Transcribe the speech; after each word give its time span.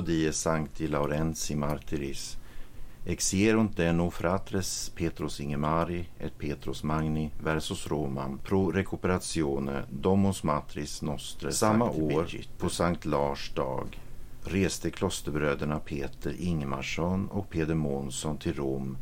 Die 0.00 0.32
sancti 0.32 0.88
Laurenti 0.88 1.54
martyris. 1.54 2.38
Exierunt 3.04 3.76
deno 3.76 4.10
fratres 4.10 4.90
Petros 4.94 5.40
Ingemari 5.40 6.08
et 6.18 6.38
Petros 6.38 6.82
Magni 6.82 7.30
versus 7.38 7.86
Romam 7.86 8.38
pro 8.38 8.70
recuperatione 8.70 9.84
Domus 9.90 10.42
Matris 10.42 11.02
Nostre 11.02 11.52
Samma 11.52 11.90
år 11.90 12.26
på 12.58 12.68
Sankt 12.68 13.04
Lars 13.04 13.52
dag. 13.54 14.00
Reste 14.44 14.90
klosterbröderna 14.90 15.78
Peter 15.78 16.34
Ingemarsson 16.38 17.28
och 17.28 17.50
Peder 17.50 17.74
Månsson 17.74 18.38
till 18.38 18.54
Rom 18.54 18.96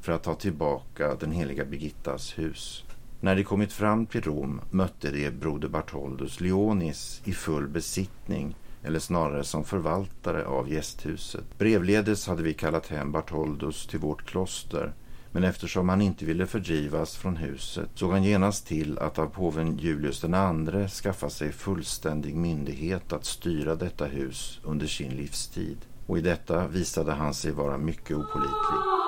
för 0.00 0.12
att 0.12 0.22
ta 0.22 0.34
tillbaka 0.34 1.14
den 1.14 1.32
heliga 1.32 1.64
Birgittas 1.64 2.38
hus. 2.38 2.84
När 3.20 3.36
de 3.36 3.44
kommit 3.44 3.72
fram 3.72 4.06
till 4.06 4.22
Rom 4.22 4.60
mötte 4.70 5.10
de 5.10 5.30
broder 5.30 5.68
Bartholdus 5.68 6.40
Leonis 6.40 7.22
i 7.24 7.32
full 7.32 7.68
besittning 7.68 8.54
eller 8.82 8.98
snarare 8.98 9.44
som 9.44 9.64
förvaltare 9.64 10.46
av 10.46 10.72
gästhuset. 10.72 11.58
Brevledes 11.58 12.26
hade 12.26 12.42
vi 12.42 12.54
kallat 12.54 12.86
hem 12.86 13.12
Bartholdus 13.12 13.86
till 13.86 13.98
vårt 13.98 14.26
kloster 14.26 14.92
men 15.32 15.44
eftersom 15.44 15.88
han 15.88 16.00
inte 16.00 16.24
ville 16.24 16.46
fördrivas 16.46 17.16
från 17.16 17.36
huset 17.36 17.90
såg 17.94 18.10
han 18.10 18.24
genast 18.24 18.66
till 18.66 18.98
att 18.98 19.18
av 19.18 19.26
påven 19.26 19.78
Julius 19.78 20.24
II 20.24 20.88
skaffa 20.88 21.30
sig 21.30 21.52
fullständig 21.52 22.34
myndighet 22.34 23.12
att 23.12 23.24
styra 23.24 23.74
detta 23.74 24.04
hus 24.04 24.60
under 24.64 24.86
sin 24.86 25.10
livstid. 25.10 25.78
Och 26.06 26.18
i 26.18 26.20
detta 26.20 26.68
visade 26.68 27.12
han 27.12 27.34
sig 27.34 27.52
vara 27.52 27.78
mycket 27.78 28.16
opålitlig. 28.16 28.99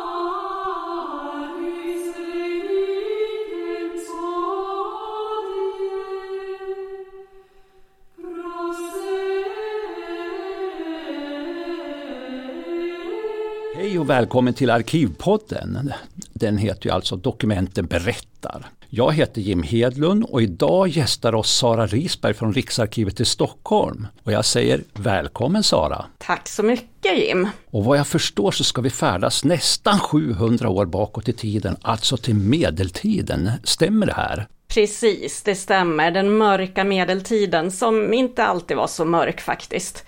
Hej 13.74 13.98
och 13.98 14.10
välkommen 14.10 14.54
till 14.54 14.70
Arkivpodden. 14.70 15.92
Den 16.32 16.58
heter 16.58 16.86
ju 16.86 16.92
alltså 16.92 17.16
Dokumenten 17.16 17.86
berättar. 17.86 18.66
Jag 18.88 19.12
heter 19.12 19.40
Jim 19.40 19.62
Hedlund 19.62 20.24
och 20.24 20.42
idag 20.42 20.88
gästar 20.88 21.34
oss 21.34 21.56
Sara 21.56 21.86
Risberg 21.86 22.34
från 22.34 22.52
Riksarkivet 22.52 23.20
i 23.20 23.24
Stockholm. 23.24 24.06
Och 24.22 24.32
jag 24.32 24.44
säger 24.44 24.84
välkommen 24.94 25.62
Sara! 25.62 26.04
Tack 26.18 26.48
så 26.48 26.62
mycket 26.62 27.18
Jim! 27.18 27.48
Och 27.70 27.84
vad 27.84 27.98
jag 27.98 28.06
förstår 28.06 28.50
så 28.50 28.64
ska 28.64 28.82
vi 28.82 28.90
färdas 28.90 29.44
nästan 29.44 29.98
700 29.98 30.68
år 30.68 30.86
bakåt 30.86 31.28
i 31.28 31.32
tiden, 31.32 31.76
alltså 31.82 32.16
till 32.16 32.34
medeltiden. 32.34 33.50
Stämmer 33.64 34.06
det 34.06 34.14
här? 34.14 34.46
Precis, 34.68 35.42
det 35.42 35.54
stämmer. 35.54 36.10
Den 36.10 36.38
mörka 36.38 36.84
medeltiden 36.84 37.70
som 37.70 38.12
inte 38.12 38.44
alltid 38.44 38.76
var 38.76 38.86
så 38.86 39.04
mörk 39.04 39.40
faktiskt. 39.40 40.04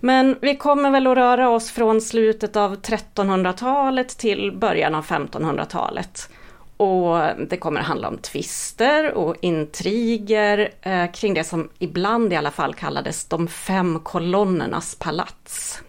Men 0.00 0.36
vi 0.40 0.56
kommer 0.56 0.90
väl 0.90 1.06
att 1.06 1.16
röra 1.16 1.48
oss 1.48 1.70
från 1.70 2.00
slutet 2.00 2.56
av 2.56 2.76
1300-talet 2.80 4.08
till 4.08 4.52
början 4.52 4.94
av 4.94 5.04
1500-talet. 5.04 6.28
Och 6.76 7.18
det 7.48 7.56
kommer 7.56 7.80
att 7.80 7.86
handla 7.86 8.08
om 8.08 8.18
tvister 8.18 9.12
och 9.12 9.36
intriger 9.40 10.70
eh, 10.82 11.10
kring 11.12 11.34
det 11.34 11.44
som 11.44 11.68
ibland 11.78 12.32
i 12.32 12.36
alla 12.36 12.50
fall 12.50 12.74
kallades 12.74 13.24
de 13.24 13.48
fem 13.48 14.00
kolonnernas 14.00 14.94
palats. 14.94 15.82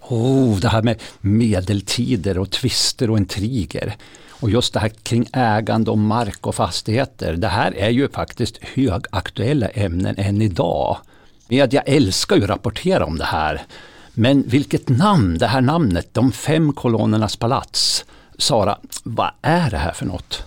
Oh, 0.00 0.58
det 0.58 0.68
här 0.68 0.82
med 0.82 1.02
medeltider 1.20 2.38
och 2.38 2.50
tvister 2.50 3.10
och 3.10 3.18
intriger. 3.18 3.96
Och 4.40 4.50
just 4.50 4.74
det 4.74 4.80
här 4.80 4.88
kring 4.88 5.26
ägande 5.32 5.90
och 5.90 5.98
mark 5.98 6.46
och 6.46 6.54
fastigheter. 6.54 7.32
Det 7.32 7.48
här 7.48 7.72
är 7.72 7.90
ju 7.90 8.08
faktiskt 8.08 8.58
högaktuella 8.62 9.68
ämnen 9.68 10.14
än 10.18 10.42
idag. 10.42 10.96
Media 11.48 11.80
älskar 11.80 12.36
ju 12.36 12.42
att 12.42 12.50
rapportera 12.50 13.04
om 13.04 13.18
det 13.18 13.24
här. 13.24 13.62
Men 14.14 14.42
vilket 14.42 14.88
namn, 14.88 15.38
det 15.38 15.46
här 15.46 15.60
namnet, 15.60 16.14
de 16.14 16.32
fem 16.32 16.72
kolonnernas 16.72 17.36
palats. 17.36 18.04
Sara, 18.38 18.78
vad 19.02 19.30
är 19.42 19.70
det 19.70 19.76
här 19.76 19.92
för 19.92 20.06
något? 20.06 20.44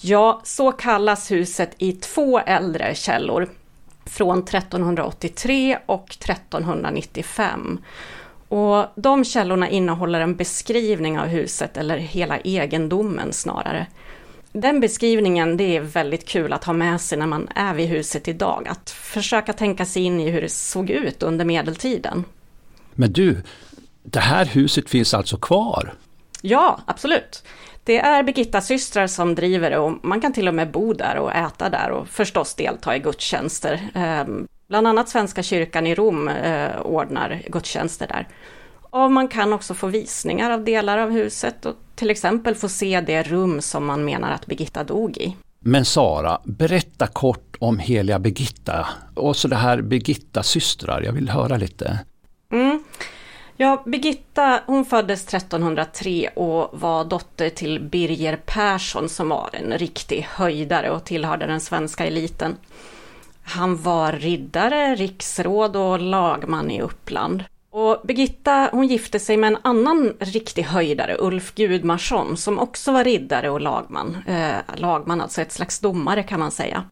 Ja, 0.00 0.40
så 0.44 0.72
kallas 0.72 1.30
huset 1.30 1.70
i 1.78 1.92
två 1.92 2.38
äldre 2.38 2.94
källor. 2.94 3.48
Från 4.06 4.38
1383 4.38 5.78
och 5.86 6.16
1395. 6.20 7.80
Och 8.48 8.86
de 8.94 9.24
källorna 9.24 9.68
innehåller 9.68 10.20
en 10.20 10.36
beskrivning 10.36 11.18
av 11.18 11.26
huset, 11.26 11.76
eller 11.76 11.96
hela 11.96 12.38
egendomen 12.38 13.32
snarare. 13.32 13.86
Den 14.52 14.80
beskrivningen, 14.80 15.56
det 15.56 15.76
är 15.76 15.80
väldigt 15.80 16.28
kul 16.28 16.52
att 16.52 16.64
ha 16.64 16.72
med 16.72 17.00
sig 17.00 17.18
när 17.18 17.26
man 17.26 17.48
är 17.54 17.74
vid 17.74 17.88
huset 17.88 18.28
idag. 18.28 18.68
Att 18.68 18.90
försöka 18.90 19.52
tänka 19.52 19.86
sig 19.86 20.02
in 20.02 20.20
i 20.20 20.30
hur 20.30 20.42
det 20.42 20.48
såg 20.48 20.90
ut 20.90 21.22
under 21.22 21.44
medeltiden. 21.44 22.24
Men 22.94 23.12
du, 23.12 23.42
det 24.02 24.20
här 24.20 24.44
huset 24.44 24.90
finns 24.90 25.14
alltså 25.14 25.36
kvar? 25.36 25.94
Ja, 26.42 26.80
absolut. 26.86 27.44
Det 27.84 27.98
är 27.98 28.22
Birgitta 28.22 28.60
systrar 28.60 29.06
som 29.06 29.34
driver 29.34 29.70
det 29.70 29.78
och 29.78 30.04
man 30.04 30.20
kan 30.20 30.32
till 30.32 30.48
och 30.48 30.54
med 30.54 30.70
bo 30.70 30.92
där 30.92 31.16
och 31.16 31.34
äta 31.34 31.68
där 31.68 31.90
och 31.90 32.08
förstås 32.08 32.54
delta 32.54 32.96
i 32.96 32.98
gudstjänster. 32.98 33.80
Ehm, 33.94 34.46
bland 34.68 34.86
annat 34.86 35.08
Svenska 35.08 35.42
kyrkan 35.42 35.86
i 35.86 35.94
Rom 35.94 36.28
eh, 36.28 36.80
ordnar 36.80 37.42
gudstjänster 37.46 38.06
där. 38.06 38.28
Och 38.92 39.12
man 39.12 39.28
kan 39.28 39.52
också 39.52 39.74
få 39.74 39.86
visningar 39.86 40.50
av 40.50 40.64
delar 40.64 40.98
av 40.98 41.10
huset 41.10 41.66
och 41.66 41.76
till 41.94 42.10
exempel 42.10 42.54
få 42.54 42.68
se 42.68 43.00
det 43.00 43.22
rum 43.22 43.60
som 43.60 43.86
man 43.86 44.04
menar 44.04 44.32
att 44.32 44.46
Birgitta 44.46 44.84
dog 44.84 45.16
i. 45.16 45.36
Men 45.60 45.84
Sara, 45.84 46.40
berätta 46.44 47.06
kort 47.06 47.56
om 47.58 47.78
heliga 47.78 48.18
Birgitta 48.18 48.88
och 49.14 49.36
så 49.36 49.48
det 49.48 49.56
här 49.56 49.82
Birgitta 49.82 50.42
systrar, 50.42 51.02
jag 51.02 51.12
vill 51.12 51.28
höra 51.28 51.56
lite. 51.56 51.98
Mm. 52.50 52.84
Ja, 53.56 53.82
Birgitta 53.86 54.60
hon 54.66 54.84
föddes 54.84 55.34
1303 55.34 56.28
och 56.36 56.80
var 56.80 57.04
dotter 57.04 57.48
till 57.48 57.80
Birger 57.80 58.36
Persson 58.36 59.08
som 59.08 59.28
var 59.28 59.50
en 59.52 59.78
riktig 59.78 60.26
höjdare 60.30 60.90
och 60.90 61.04
tillhörde 61.04 61.46
den 61.46 61.60
svenska 61.60 62.06
eliten. 62.06 62.56
Han 63.42 63.82
var 63.82 64.12
riddare, 64.12 64.94
riksråd 64.94 65.76
och 65.76 66.00
lagman 66.00 66.70
i 66.70 66.82
Uppland. 66.82 67.44
Och 67.74 68.00
Birgitta 68.04 68.68
hon 68.72 68.86
gifte 68.86 69.18
sig 69.18 69.36
med 69.36 69.48
en 69.48 69.58
annan 69.62 70.12
riktig 70.20 70.62
höjdare, 70.62 71.16
Ulf 71.18 71.54
Gudmarsson, 71.54 72.36
som 72.36 72.58
också 72.58 72.92
var 72.92 73.04
riddare 73.04 73.50
och 73.50 73.60
lagman. 73.60 74.16
Eh, 74.26 74.56
lagman, 74.76 75.20
alltså 75.20 75.40
ett 75.42 75.52
slags 75.52 75.78
domare 75.78 76.22
kan 76.22 76.40
man 76.40 76.50
säga. 76.50 76.84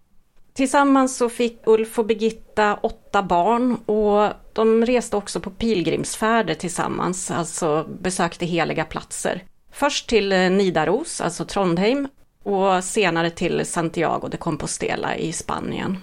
Tillsammans 0.53 1.17
så 1.17 1.29
fick 1.29 1.63
Ulf 1.67 1.99
och 1.99 2.07
Birgitta 2.07 2.75
åtta 2.75 3.23
barn 3.23 3.77
och 3.87 4.33
de 4.53 4.87
reste 4.87 5.17
också 5.17 5.41
på 5.41 5.51
pilgrimsfärder 5.51 6.55
tillsammans, 6.55 7.31
alltså 7.31 7.87
besökte 8.01 8.47
heliga 8.47 8.85
platser. 8.85 9.45
Först 9.73 10.09
till 10.09 10.33
eh, 10.33 10.51
Nidaros, 10.51 11.21
alltså 11.21 11.45
Trondheim, 11.45 12.09
och 12.45 12.85
senare 12.85 13.31
till 13.31 13.67
Santiago 13.67 14.29
de 14.29 14.37
Compostela 14.37 15.17
i 15.17 15.33
Spanien. 15.33 15.99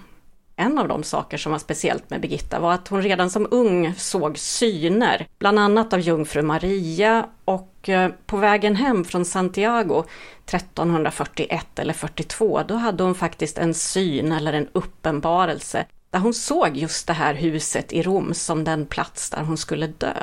En 0.60 0.78
av 0.78 0.88
de 0.88 1.02
saker 1.02 1.38
som 1.38 1.52
var 1.52 1.58
speciellt 1.58 2.10
med 2.10 2.20
Birgitta 2.20 2.60
var 2.60 2.72
att 2.72 2.88
hon 2.88 3.02
redan 3.02 3.30
som 3.30 3.48
ung 3.50 3.94
såg 3.96 4.38
syner, 4.38 5.26
bland 5.38 5.58
annat 5.58 5.92
av 5.92 6.00
jungfru 6.00 6.42
Maria 6.42 7.26
och 7.44 7.88
eh, 7.88 8.10
på 8.26 8.36
vägen 8.36 8.76
hem 8.76 9.04
från 9.04 9.24
Santiago 9.24 10.04
1341 10.46 11.78
eller 11.78 11.94
42, 11.94 12.62
då 12.68 12.74
hade 12.74 13.02
hon 13.02 13.14
faktiskt 13.14 13.58
en 13.58 13.74
syn 13.74 14.32
eller 14.32 14.52
en 14.52 14.68
uppenbarelse 14.72 15.86
där 16.10 16.18
hon 16.18 16.34
såg 16.34 16.76
just 16.76 17.06
det 17.06 17.12
här 17.12 17.34
huset 17.34 17.92
i 17.92 18.02
Rom 18.02 18.34
som 18.34 18.64
den 18.64 18.86
plats 18.86 19.30
där 19.30 19.42
hon 19.42 19.56
skulle 19.56 19.86
dö. 19.86 20.14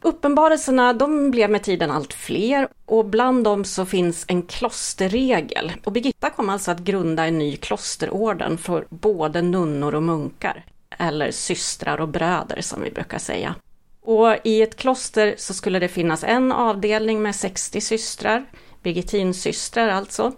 Uppenbarelserna 0.00 0.92
de 0.92 1.30
blev 1.30 1.50
med 1.50 1.62
tiden 1.62 1.90
allt 1.90 2.12
fler 2.12 2.68
och 2.86 3.04
bland 3.04 3.44
dem 3.44 3.64
så 3.64 3.86
finns 3.86 4.24
en 4.28 4.42
klosterregel. 4.42 5.72
Och 5.84 5.92
Birgitta 5.92 6.30
kom 6.30 6.48
alltså 6.48 6.70
att 6.70 6.78
grunda 6.78 7.26
en 7.26 7.38
ny 7.38 7.56
klosterorden 7.56 8.58
för 8.58 8.86
både 8.90 9.42
nunnor 9.42 9.94
och 9.94 10.02
munkar. 10.02 10.64
Eller 10.98 11.30
systrar 11.30 12.00
och 12.00 12.08
bröder 12.08 12.60
som 12.60 12.82
vi 12.82 12.90
brukar 12.90 13.18
säga. 13.18 13.54
Och 14.02 14.36
i 14.44 14.62
ett 14.62 14.76
kloster 14.76 15.34
så 15.38 15.54
skulle 15.54 15.78
det 15.78 15.88
finnas 15.88 16.24
en 16.24 16.52
avdelning 16.52 17.22
med 17.22 17.34
60 17.34 17.80
systrar, 17.80 18.44
Birgittinsystrar 18.82 19.88
alltså, 19.88 20.32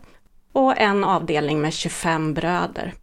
och 0.53 0.81
en 0.81 1.05
avdelning 1.05 1.61
med 1.61 1.73
25 1.73 2.35
bröder. 2.35 2.95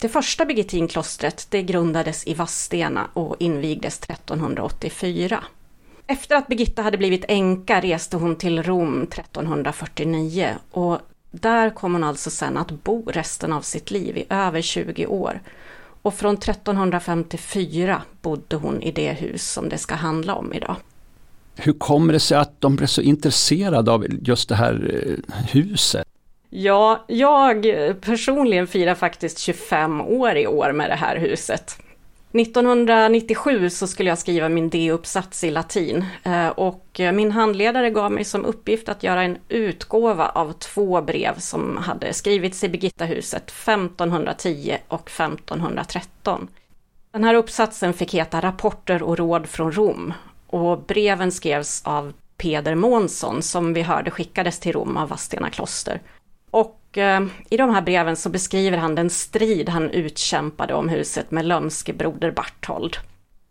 Det 0.00 0.08
första 0.08 0.44
Birgittinklostret 0.44 1.46
det 1.50 1.62
grundades 1.62 2.26
i 2.26 2.34
Vadstena 2.34 3.10
och 3.12 3.36
invigdes 3.38 4.00
1384. 4.02 5.44
Efter 6.06 6.36
att 6.36 6.46
Birgitta 6.46 6.82
hade 6.82 6.98
blivit 6.98 7.24
änka 7.28 7.80
reste 7.80 8.16
hon 8.16 8.36
till 8.36 8.62
Rom 8.62 9.02
1349 9.02 10.54
och 10.70 10.98
där 11.30 11.70
kom 11.70 11.92
hon 11.92 12.04
alltså 12.04 12.30
sen 12.30 12.56
att 12.56 12.70
bo 12.70 13.10
resten 13.10 13.52
av 13.52 13.60
sitt 13.60 13.90
liv 13.90 14.16
i 14.16 14.26
över 14.28 14.62
20 14.62 15.06
år. 15.06 15.40
Och 16.02 16.14
från 16.14 16.34
1354 16.34 18.02
bodde 18.22 18.56
hon 18.56 18.82
i 18.82 18.90
det 18.90 19.12
hus 19.12 19.52
som 19.52 19.68
det 19.68 19.78
ska 19.78 19.94
handla 19.94 20.34
om 20.34 20.52
idag. 20.52 20.76
Hur 21.56 21.72
kommer 21.72 22.12
det 22.12 22.20
sig 22.20 22.38
att 22.38 22.60
de 22.60 22.76
blev 22.76 22.86
så 22.86 23.00
intresserade 23.00 23.92
av 23.92 24.06
just 24.22 24.48
det 24.48 24.54
här 24.54 25.02
eh, 25.04 25.34
huset? 25.52 26.06
Ja, 26.50 27.04
jag 27.08 27.66
personligen 28.00 28.66
firar 28.66 28.94
faktiskt 28.94 29.38
25 29.38 30.00
år 30.00 30.36
i 30.36 30.46
år 30.46 30.72
med 30.72 30.90
det 30.90 30.94
här 30.94 31.16
huset. 31.16 31.78
1997 32.40 33.70
så 33.70 33.86
skulle 33.86 34.08
jag 34.08 34.18
skriva 34.18 34.48
min 34.48 34.70
D-uppsats 34.70 35.44
i 35.44 35.50
latin 35.50 36.04
eh, 36.22 36.48
och 36.48 37.00
eh, 37.00 37.12
min 37.12 37.32
handledare 37.32 37.90
gav 37.90 38.12
mig 38.12 38.24
som 38.24 38.44
uppgift 38.44 38.88
att 38.88 39.02
göra 39.02 39.22
en 39.22 39.38
utgåva 39.48 40.28
av 40.28 40.52
två 40.52 41.02
brev 41.02 41.38
som 41.38 41.76
hade 41.76 42.12
skrivits 42.12 42.64
i 42.64 42.68
Birgittahuset 42.68 43.50
1510 43.50 44.76
och 44.88 45.10
1513. 45.10 46.48
Den 47.12 47.24
här 47.24 47.34
uppsatsen 47.34 47.92
fick 47.92 48.14
heta 48.14 48.40
Rapporter 48.40 49.02
och 49.02 49.18
råd 49.18 49.46
från 49.46 49.72
Rom 49.72 50.14
och 50.46 50.78
breven 50.82 51.32
skrevs 51.32 51.82
av 51.84 52.12
Peder 52.36 52.74
Månsson 52.74 53.42
som 53.42 53.72
vi 53.72 53.82
hörde 53.82 54.10
skickades 54.10 54.60
till 54.60 54.72
Rom 54.72 54.96
av 54.96 55.08
Vadstena 55.08 55.50
kloster. 55.50 56.00
Och 56.50 56.80
eh, 56.98 57.20
i 57.50 57.56
de 57.56 57.70
här 57.70 57.82
breven 57.82 58.16
så 58.16 58.28
beskriver 58.28 58.78
han 58.78 58.94
den 58.94 59.10
strid 59.10 59.68
han 59.68 59.90
utkämpade 59.90 60.74
om 60.74 60.88
huset 60.88 61.30
med 61.30 61.44
lömske 61.44 61.92
broder 61.92 62.30
Barthold. 62.30 62.96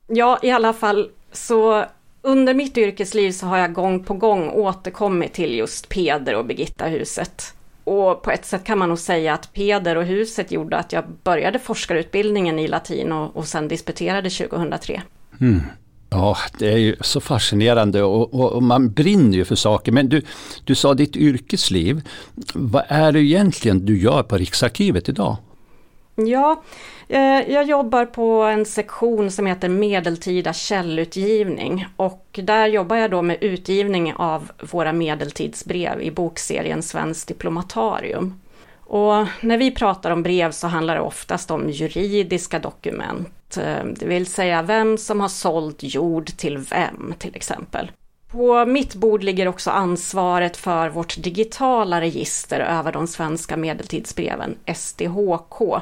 Ja, 0.07 0.39
i 0.43 0.51
alla 0.51 0.73
fall 0.73 1.09
så 1.31 1.85
under 2.21 2.53
mitt 2.53 2.77
yrkesliv 2.77 3.31
så 3.31 3.45
har 3.45 3.57
jag 3.57 3.73
gång 3.73 4.03
på 4.03 4.13
gång 4.13 4.49
återkommit 4.49 5.33
till 5.33 5.55
just 5.55 5.89
Peder 5.89 6.35
och 6.35 6.45
Birgitta-huset. 6.45 7.53
Och 7.83 8.21
på 8.21 8.31
ett 8.31 8.45
sätt 8.45 8.63
kan 8.63 8.77
man 8.77 8.89
nog 8.89 8.99
säga 8.99 9.33
att 9.33 9.53
Peder 9.53 9.95
och 9.95 10.05
huset 10.05 10.51
gjorde 10.51 10.77
att 10.77 10.93
jag 10.93 11.03
började 11.23 11.59
forskarutbildningen 11.59 12.59
i 12.59 12.67
latin 12.67 13.11
och, 13.11 13.35
och 13.35 13.47
sen 13.47 13.67
disputerade 13.67 14.29
2003. 14.29 15.01
Mm. 15.41 15.61
Ja, 16.15 16.37
det 16.59 16.73
är 16.73 16.77
ju 16.77 16.95
så 17.01 17.21
fascinerande 17.21 18.03
och, 18.03 18.33
och, 18.33 18.53
och, 18.53 18.63
man 18.63 18.91
brinner 18.91 19.37
ju 19.37 19.45
för 19.45 19.55
saker. 19.55 19.91
Men 19.91 20.09
du, 20.09 20.21
du 20.63 20.75
sa 20.75 20.93
ditt 20.93 21.15
yrkesliv. 21.15 22.01
Vad 22.53 22.83
är 22.87 23.11
det 23.11 23.19
egentligen 23.19 23.85
du 23.85 23.99
gör 23.99 24.23
på 24.23 24.37
Riksarkivet 24.37 25.09
idag? 25.09 25.37
Ja, 26.15 26.63
eh, 27.07 27.51
jag 27.53 27.65
jobbar 27.65 28.05
på 28.05 28.41
en 28.41 28.65
sektion 28.65 29.31
som 29.31 29.45
heter 29.45 29.69
medeltida 29.69 30.53
källutgivning 30.53 31.87
och 31.95 32.39
där 32.43 32.67
jobbar 32.67 32.95
jag 32.95 33.11
då 33.11 33.21
med 33.21 33.37
utgivning 33.41 34.13
av 34.13 34.51
våra 34.71 34.93
medeltidsbrev 34.93 36.01
i 36.01 36.11
bokserien 36.11 36.83
Svenskt 36.83 37.27
diplomatarium. 37.27 38.39
Och 38.79 39.25
när 39.41 39.57
vi 39.57 39.71
pratar 39.71 40.11
om 40.11 40.23
brev 40.23 40.51
så 40.51 40.67
handlar 40.67 40.95
det 40.95 41.01
oftast 41.01 41.51
om 41.51 41.69
juridiska 41.69 42.59
dokument, 42.59 43.29
Eh, 43.57 43.85
det 43.85 44.05
vill 44.05 44.25
säga 44.25 44.61
vem 44.61 44.97
som 44.97 45.19
har 45.21 45.29
sålt 45.29 45.83
jord 45.83 46.25
till 46.37 46.57
vem 46.57 47.13
till 47.17 47.35
exempel. 47.35 47.91
På 48.27 48.65
mitt 48.65 48.95
bord 48.95 49.23
ligger 49.23 49.47
också 49.47 49.71
ansvaret 49.71 50.57
för 50.57 50.89
vårt 50.89 51.23
digitala 51.23 52.01
register 52.01 52.59
över 52.59 52.91
de 52.91 53.07
svenska 53.07 53.57
medeltidsbreven, 53.57 54.57
SDHK, 54.75 55.81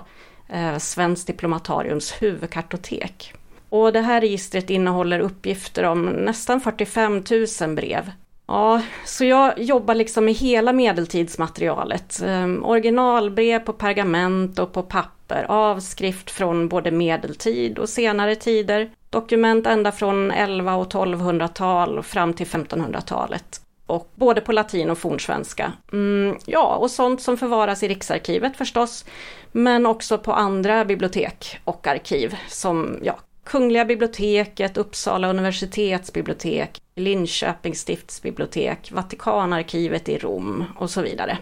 eh, 0.50 0.78
Svenskt 0.78 1.28
diplomatariums 1.28 2.12
huvudkartotek. 2.22 3.34
Och 3.70 3.94
det 3.94 4.02
här 4.02 4.22
registret 4.22 4.70
innehåller 4.70 5.20
uppgifter 5.20 5.84
om 5.84 6.06
nästan 6.06 6.62
45 6.62 7.24
000 7.62 7.76
brev 7.76 8.12
Ja, 8.48 8.82
så 9.06 9.26
jag 9.26 9.60
jobbar 9.60 9.96
liksom 9.96 10.26
med 10.26 10.34
hela 10.34 10.74
medeltidsmaterialet. 10.74 12.22
Um, 12.24 12.66
originalbrev 12.66 13.60
på 13.60 13.74
pergament 13.74 14.60
och 14.60 14.74
på 14.74 14.84
papper, 14.84 15.46
avskrift 15.50 16.32
från 16.32 16.68
både 16.68 16.92
medeltid 16.92 17.80
och 17.80 17.90
senare 17.90 18.36
tider, 18.36 18.90
dokument 19.10 19.68
ända 19.68 19.92
från 19.92 20.32
11 20.32 20.76
och 20.76 20.94
1200-tal 20.94 22.04
fram 22.04 22.34
till 22.34 22.48
1500-talet. 22.48 23.62
Och 23.86 24.12
både 24.16 24.42
på 24.42 24.52
latin 24.52 24.90
och 24.90 24.98
fornsvenska. 24.98 25.72
Mm, 25.92 26.38
ja, 26.46 26.76
och 26.76 26.92
sånt 26.92 27.22
som 27.22 27.38
förvaras 27.38 27.84
i 27.84 27.88
Riksarkivet 27.88 28.58
förstås, 28.58 29.06
men 29.52 29.86
också 29.86 30.18
på 30.18 30.34
andra 30.34 30.86
bibliotek 30.86 31.60
och 31.64 31.88
arkiv 31.88 32.36
som 32.48 33.00
ja, 33.04 33.20
Kungliga 33.44 33.86
biblioteket, 33.86 34.78
Uppsala 34.78 35.30
universitetsbibliotek, 35.30 36.82
Linköpings 36.96 37.80
stiftsbibliotek, 37.80 38.92
Vatikanarkivet 38.92 40.10
i 40.10 40.18
Rom 40.18 40.64
och 40.76 40.90
så 40.90 41.02
vidare. 41.02 41.38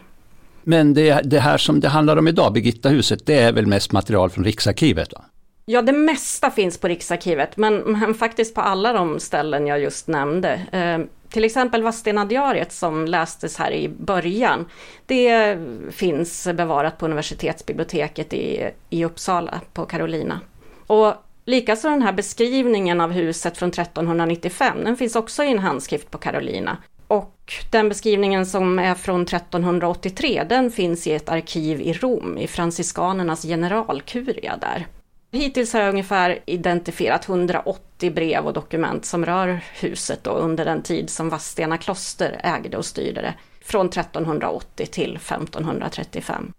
Men 0.63 0.93
det, 0.93 1.21
det 1.23 1.39
här 1.39 1.57
som 1.57 1.79
det 1.79 1.87
handlar 1.87 2.17
om 2.17 2.27
idag, 2.27 2.53
Birgittahuset, 2.53 3.25
det 3.25 3.39
är 3.39 3.51
väl 3.51 3.67
mest 3.67 3.91
material 3.91 4.29
från 4.29 4.43
Riksarkivet? 4.43 5.13
Va? 5.13 5.21
Ja, 5.65 5.81
det 5.81 5.91
mesta 5.91 6.51
finns 6.51 6.77
på 6.77 6.87
Riksarkivet, 6.87 7.57
men, 7.57 7.75
men 7.77 8.13
faktiskt 8.13 8.55
på 8.55 8.61
alla 8.61 8.93
de 8.93 9.19
ställen 9.19 9.67
jag 9.67 9.79
just 9.79 10.07
nämnde. 10.07 10.53
Eh, 10.71 10.99
till 11.31 11.43
exempel 11.43 11.83
Vadstena-diariet 11.83 12.71
som 12.71 13.05
lästes 13.05 13.57
här 13.57 13.71
i 13.71 13.89
början, 13.89 14.65
det 15.05 15.57
finns 15.91 16.47
bevarat 16.53 16.97
på 16.97 17.05
universitetsbiblioteket 17.05 18.33
i, 18.33 18.69
i 18.89 19.05
Uppsala 19.05 19.61
på 19.73 19.85
Karolina. 19.85 20.39
Och 20.87 21.13
Likaså 21.51 21.89
den 21.89 22.01
här 22.01 22.13
beskrivningen 22.13 23.01
av 23.01 23.11
huset 23.11 23.57
från 23.57 23.69
1395, 23.69 24.83
den 24.83 24.97
finns 24.97 25.15
också 25.15 25.43
i 25.43 25.51
en 25.51 25.59
handskrift 25.59 26.11
på 26.11 26.17
Carolina. 26.17 26.77
Och 27.07 27.53
den 27.71 27.89
beskrivningen 27.89 28.45
som 28.45 28.79
är 28.79 28.95
från 28.95 29.21
1383, 29.21 30.43
den 30.49 30.71
finns 30.71 31.07
i 31.07 31.11
ett 31.11 31.29
arkiv 31.29 31.81
i 31.81 31.93
Rom, 31.93 32.37
i 32.37 32.47
franciskanernas 32.47 33.41
generalkuria 33.41 34.57
där. 34.57 34.87
Hittills 35.31 35.73
har 35.73 35.79
jag 35.79 35.89
ungefär 35.89 36.39
identifierat 36.45 37.29
180 37.29 38.11
brev 38.11 38.45
och 38.45 38.53
dokument 38.53 39.05
som 39.05 39.25
rör 39.25 39.59
huset 39.73 40.23
då 40.23 40.31
under 40.31 40.65
den 40.65 40.81
tid 40.83 41.09
som 41.09 41.29
Vadstena 41.29 41.77
kloster 41.77 42.39
ägde 42.43 42.77
och 42.77 42.85
styrde 42.85 43.21
det, 43.21 43.33
från 43.61 43.85
1380 43.85 44.85
till 44.85 45.15
1535. 45.15 46.53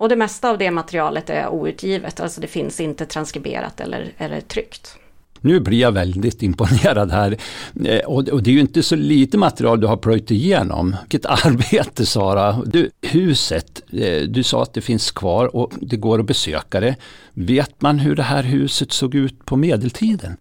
Och 0.00 0.08
det 0.08 0.16
mesta 0.16 0.50
av 0.50 0.58
det 0.58 0.70
materialet 0.70 1.30
är 1.30 1.48
outgivet, 1.48 2.20
alltså 2.20 2.40
det 2.40 2.46
finns 2.46 2.80
inte 2.80 3.06
transkriberat 3.06 3.80
eller, 3.80 4.12
eller 4.18 4.40
tryckt. 4.40 4.96
Nu 5.40 5.60
blir 5.60 5.80
jag 5.80 5.92
väldigt 5.92 6.42
imponerad 6.42 7.10
här. 7.10 7.36
Eh, 7.84 8.00
och 8.00 8.42
det 8.42 8.50
är 8.50 8.54
ju 8.54 8.60
inte 8.60 8.82
så 8.82 8.96
lite 8.96 9.38
material 9.38 9.80
du 9.80 9.86
har 9.86 9.96
plöjt 9.96 10.30
igenom. 10.30 10.96
Vilket 11.00 11.26
arbete 11.46 12.06
Sara! 12.06 12.62
Du, 12.66 12.90
huset, 13.02 13.82
eh, 13.92 14.22
du 14.22 14.42
sa 14.42 14.62
att 14.62 14.74
det 14.74 14.80
finns 14.80 15.10
kvar 15.10 15.56
och 15.56 15.72
det 15.80 15.96
går 15.96 16.18
att 16.18 16.26
besöka 16.26 16.80
det. 16.80 16.96
Vet 17.32 17.82
man 17.82 17.98
hur 17.98 18.16
det 18.16 18.22
här 18.22 18.42
huset 18.42 18.92
såg 18.92 19.14
ut 19.14 19.44
på 19.44 19.56
medeltiden? 19.56 20.36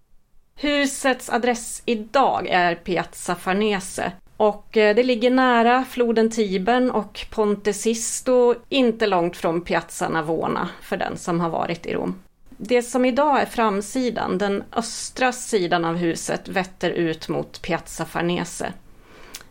Husets 0.55 1.29
adress 1.29 1.81
idag 1.85 2.47
är 2.47 2.75
Piazza 2.75 3.35
Farnese 3.35 4.11
och 4.39 4.77
eh, 4.77 4.95
det 4.95 5.03
ligger 5.03 5.31
nära 5.31 5.85
floden 5.89 6.29
Tibern 6.29 6.91
och 6.91 7.25
Ponte 7.29 7.73
Sisto, 7.73 8.55
inte 8.69 9.07
långt 9.07 9.37
från 9.37 9.61
Piazza 9.61 10.09
Navona 10.09 10.69
för 10.81 10.97
den 10.97 11.17
som 11.17 11.39
har 11.39 11.49
varit 11.49 11.85
i 11.85 11.93
Rom. 11.93 12.15
Det 12.49 12.81
som 12.81 13.05
idag 13.05 13.41
är 13.41 13.45
framsidan, 13.45 14.37
den 14.37 14.63
östra 14.75 15.31
sidan 15.31 15.85
av 15.85 15.95
huset, 15.95 16.47
vetter 16.47 16.89
ut 16.89 17.29
mot 17.29 17.61
Piazza 17.61 18.05
Farnese. 18.05 18.73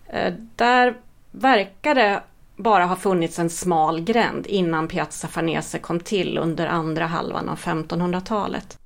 Eh, 0.07 0.35
där 0.57 0.95
verkar 1.31 1.95
det 1.95 2.23
bara 2.57 2.85
ha 2.85 2.97
funnits 2.97 3.39
en 3.39 3.51
smal 3.51 4.01
gränd 4.01 4.47
innan 4.47 4.89
Piazza 4.89 5.29
Farnese 5.29 5.79
kom 5.79 6.01
till 6.01 6.39
under 6.39 6.67
andra 6.67 7.07
halvan 7.07 7.49
av 7.49 7.59
1500-talet. 7.59 8.79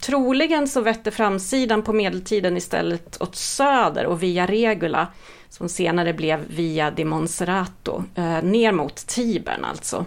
Troligen 0.00 0.68
så 0.68 0.80
vette 0.80 1.10
framsidan 1.10 1.82
på 1.82 1.92
medeltiden 1.92 2.56
istället 2.56 3.22
åt 3.22 3.36
söder 3.36 4.06
och 4.06 4.22
via 4.22 4.46
Regula 4.46 5.08
som 5.48 5.68
senare 5.68 6.12
blev 6.12 6.40
Via 6.48 6.90
di 6.90 7.04
Monserrato, 7.04 8.04
eh, 8.14 8.42
ner 8.42 8.72
mot 8.72 8.96
Tibern 8.96 9.64
alltså. 9.64 10.04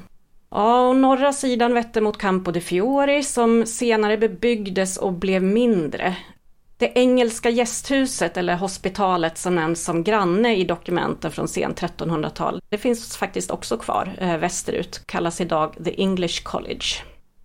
Ja, 0.52 0.88
och 0.88 0.96
norra 0.96 1.34
sidan 1.34 1.74
vette 1.74 2.02
mot 2.02 2.18
Campo 2.18 2.52
de 2.52 2.62
Fiori 2.62 3.24
som 3.24 3.66
senare 3.66 4.18
bebyggdes 4.18 4.98
och 4.98 5.14
blev 5.14 5.44
mindre. 5.44 6.16
Det 6.78 6.92
engelska 6.96 7.50
gästhuset, 7.50 8.38
eller 8.38 8.56
hospitalet 8.56 9.38
som 9.38 9.56
nämns 9.56 9.84
som 9.84 10.04
granne 10.04 10.56
i 10.56 10.64
dokumenten 10.64 11.32
från 11.32 11.48
sent 11.48 11.82
1300-tal, 11.82 12.62
det 12.70 12.78
finns 12.78 13.18
faktiskt 13.18 13.52
också 13.52 13.78
kvar 13.78 14.16
eh, 14.18 14.38
västerut, 14.38 15.02
kallas 15.06 15.42
idag 15.42 15.76
The 15.84 16.02
English 16.02 16.44
College. 16.44 16.86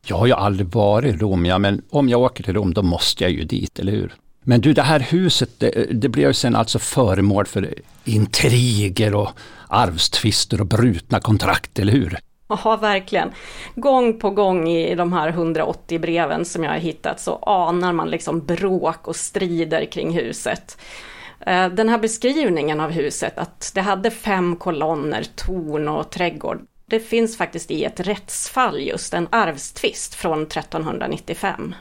Jag 0.06 0.16
har 0.16 0.26
ju 0.26 0.32
aldrig 0.32 0.68
varit 0.68 1.14
i 1.14 1.18
Rom, 1.18 1.46
ja, 1.46 1.58
men 1.58 1.82
om 1.90 2.08
jag 2.08 2.20
åker 2.20 2.44
till 2.44 2.54
Rom 2.54 2.74
då 2.74 2.82
måste 2.82 3.24
jag 3.24 3.32
ju 3.32 3.44
dit, 3.44 3.78
eller 3.78 3.92
hur? 3.92 4.14
Men 4.44 4.60
du, 4.60 4.72
det 4.72 4.82
här 4.82 5.00
huset, 5.00 5.50
det, 5.60 5.86
det 5.90 6.08
blev 6.08 6.32
sen 6.32 6.56
alltså 6.56 6.78
föremål 6.78 7.46
för 7.46 7.74
intriger 8.04 9.14
och 9.14 9.30
arvstvister 9.68 10.60
och 10.60 10.66
brutna 10.66 11.20
kontrakt, 11.20 11.78
eller 11.78 11.92
hur? 11.92 12.18
Ja, 12.48 12.78
verkligen. 12.80 13.32
Gång 13.74 14.18
på 14.18 14.30
gång 14.30 14.68
i 14.68 14.94
de 14.94 15.12
här 15.12 15.28
180 15.28 15.98
breven 15.98 16.44
som 16.44 16.64
jag 16.64 16.70
har 16.70 16.78
hittat 16.78 17.20
så 17.20 17.36
anar 17.36 17.92
man 17.92 18.10
liksom 18.10 18.46
bråk 18.46 19.08
och 19.08 19.16
strider 19.16 19.84
kring 19.84 20.10
huset. 20.10 20.78
Eh, 21.46 21.68
den 21.68 21.88
här 21.88 21.98
beskrivningen 21.98 22.80
av 22.80 22.90
huset, 22.90 23.38
att 23.38 23.72
det 23.74 23.80
hade 23.80 24.10
fem 24.10 24.56
kolonner, 24.56 25.24
torn 25.36 25.88
och 25.88 26.10
trädgård, 26.10 26.58
det 26.86 27.00
finns 27.00 27.36
faktiskt 27.36 27.70
i 27.70 27.84
ett 27.84 28.00
rättsfall 28.00 28.80
just, 28.80 29.14
en 29.14 29.28
arvstvist 29.30 30.14
från 30.14 30.42
1395. 30.42 31.74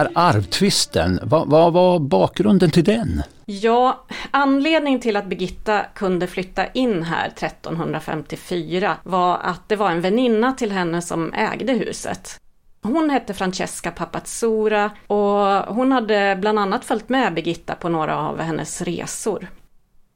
Här 0.00 0.10
arvtvisten, 0.14 1.20
vad, 1.22 1.48
vad 1.48 1.72
var 1.72 1.98
bakgrunden 1.98 2.70
till 2.70 2.84
den? 2.84 3.22
Ja, 3.46 4.04
anledningen 4.30 5.00
till 5.00 5.16
att 5.16 5.26
Birgitta 5.26 5.84
kunde 5.94 6.26
flytta 6.26 6.66
in 6.66 7.02
här 7.02 7.26
1354 7.26 8.96
var 9.02 9.38
att 9.38 9.68
det 9.68 9.76
var 9.76 9.90
en 9.90 10.00
väninna 10.00 10.52
till 10.52 10.72
henne 10.72 11.02
som 11.02 11.32
ägde 11.32 11.72
huset. 11.72 12.40
Hon 12.82 13.10
hette 13.10 13.34
Francesca 13.34 13.90
Papazzura 13.90 14.90
och 15.06 15.74
hon 15.74 15.92
hade 15.92 16.38
bland 16.40 16.58
annat 16.58 16.84
följt 16.84 17.08
med 17.08 17.34
Birgitta 17.34 17.74
på 17.74 17.88
några 17.88 18.18
av 18.18 18.40
hennes 18.40 18.82
resor. 18.82 19.48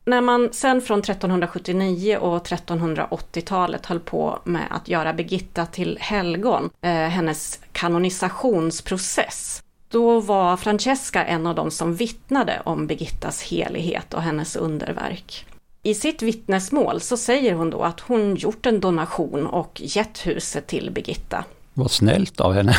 När 0.06 0.20
man 0.20 0.48
sen 0.52 0.80
från 0.80 1.00
1379 1.00 2.16
och 2.16 2.46
1380-talet 2.46 3.86
höll 3.86 4.00
på 4.00 4.38
med 4.44 4.66
att 4.70 4.88
göra 4.88 5.12
Birgitta 5.12 5.66
till 5.66 5.98
helgon, 6.00 6.70
eh, 6.80 6.90
hennes 6.90 7.60
kanonisationsprocess, 7.72 9.63
då 9.94 10.20
var 10.20 10.56
Francesca 10.56 11.24
en 11.24 11.46
av 11.46 11.54
de 11.54 11.70
som 11.70 11.94
vittnade 11.94 12.62
om 12.64 12.86
Birgittas 12.86 13.42
helighet 13.42 14.14
och 14.14 14.22
hennes 14.22 14.56
underverk. 14.56 15.46
I 15.82 15.94
sitt 15.94 16.22
vittnesmål 16.22 17.00
så 17.00 17.16
säger 17.16 17.54
hon 17.54 17.70
då 17.70 17.82
att 17.82 18.00
hon 18.00 18.34
gjort 18.36 18.66
en 18.66 18.80
donation 18.80 19.46
och 19.46 19.80
gett 19.84 20.26
huset 20.26 20.66
till 20.66 20.90
Birgitta. 20.90 21.44
Vad 21.74 21.90
snällt 21.90 22.40
av 22.40 22.52
henne. 22.52 22.74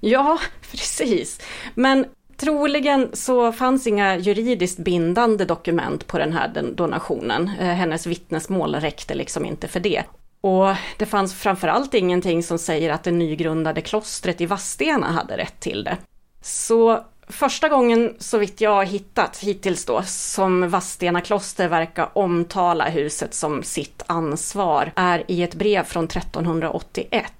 Ja, 0.00 0.38
precis. 0.70 1.40
Men 1.74 2.04
Troligen 2.36 3.08
så 3.12 3.52
fanns 3.52 3.86
inga 3.86 4.16
juridiskt 4.16 4.78
bindande 4.78 5.44
dokument 5.44 6.06
på 6.06 6.18
den 6.18 6.32
här 6.32 6.72
donationen. 6.74 7.50
Eh, 7.60 7.66
hennes 7.66 8.06
vittnesmål 8.06 8.74
räckte 8.74 9.14
liksom 9.14 9.44
inte 9.44 9.68
för 9.68 9.80
det. 9.80 10.02
Och 10.40 10.74
det 10.98 11.06
fanns 11.06 11.34
framförallt 11.34 11.94
ingenting 11.94 12.42
som 12.42 12.58
säger 12.58 12.90
att 12.90 13.02
det 13.02 13.10
nygrundade 13.10 13.80
klostret 13.80 14.40
i 14.40 14.46
Vadstena 14.46 15.06
hade 15.06 15.36
rätt 15.36 15.60
till 15.60 15.84
det. 15.84 15.96
Så 16.40 17.04
första 17.28 17.68
gången, 17.68 18.16
så 18.18 18.38
vitt 18.38 18.60
jag 18.60 18.70
har 18.70 18.84
hittat 18.84 19.38
hittills 19.38 19.84
då, 19.84 20.02
som 20.06 20.68
Vadstena 20.70 21.20
kloster 21.20 21.68
verkar 21.68 22.18
omtala 22.18 22.88
huset 22.88 23.34
som 23.34 23.62
sitt 23.62 24.02
ansvar, 24.06 24.92
är 24.96 25.24
i 25.28 25.42
ett 25.42 25.54
brev 25.54 25.84
från 25.84 26.04
1381. 26.04 27.32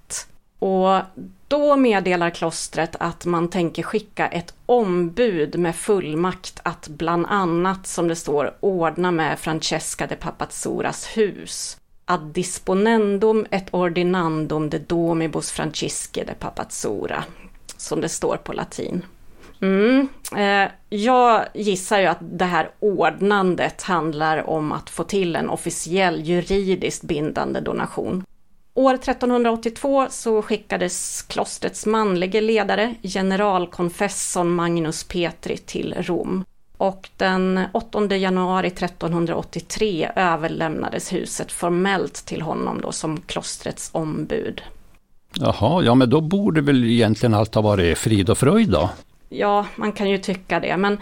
Och 0.59 1.01
då 1.49 1.77
meddelar 1.77 2.31
klostret 2.31 2.97
att 3.01 3.25
man 3.25 3.49
tänker 3.49 3.83
skicka 3.83 4.29
ett 4.29 4.55
ombud 4.67 5.59
med 5.59 5.77
fullmakt 5.77 6.61
att 6.63 6.89
bland 6.89 7.27
annat, 7.27 7.87
som 7.87 8.09
det 8.09 8.17
står, 8.17 8.55
ordna 8.61 9.11
med 9.11 9.39
Francesca 9.39 10.07
de 10.07 10.17
Papazzuras 10.17 11.07
hus. 11.07 11.77
Ad 12.05 12.33
disponendum 12.33 13.47
et 13.51 13.67
ordinandum 13.71 14.71
de 14.71 14.79
domibus 14.79 15.51
Francisci 15.51 16.25
de 16.25 16.35
Papazzura, 16.35 17.25
som 17.81 18.01
det 18.01 18.09
står 18.09 18.37
på 18.37 18.53
latin. 18.53 19.03
Mm. 19.63 20.09
Eh, 20.37 20.71
jag 20.89 21.45
gissar 21.55 22.01
ju 22.01 22.07
att 22.07 22.19
det 22.21 22.45
här 22.45 22.71
ordnandet 22.79 23.83
handlar 23.83 24.51
om 24.51 24.73
att 24.73 24.91
få 24.91 25.05
till 25.05 25.37
en 25.37 25.51
officiell 25.51 26.21
juridiskt 26.21 27.03
bindande 27.03 27.61
donation. 27.61 28.25
År 28.75 28.95
1382 28.95 30.07
så 30.11 30.43
skickades 30.43 31.23
klostrets 31.23 31.87
manlige 31.87 32.41
ledare, 32.41 32.95
generalkonfessorn 33.03 34.51
Magnus 34.51 35.05
Petri, 35.05 35.57
till 35.57 35.95
Rom. 35.99 36.45
Och 36.77 37.09
den 37.17 37.61
8 37.73 38.17
januari 38.17 38.67
1383 38.67 40.11
överlämnades 40.17 41.13
huset 41.13 41.53
formellt 41.53 42.15
till 42.15 42.43
honom 42.43 42.81
då 42.81 42.93
som 42.93 43.21
klostrets 43.21 43.91
ombud. 43.93 44.63
Jaha, 45.35 45.83
ja 45.83 45.95
men 45.95 46.11
då 46.11 46.21
borde 46.21 46.61
väl 46.61 46.85
egentligen 46.85 47.35
allt 47.35 47.55
ha 47.55 47.63
varit 47.63 47.99
frid 47.99 48.31
och 48.31 48.39
fröjd 48.39 48.69
då? 48.69 48.91
Ja, 49.29 49.67
man 49.77 49.93
kan 49.93 50.11
ju 50.11 50.19
tycka 50.19 50.61
det, 50.61 50.77
men 50.77 50.99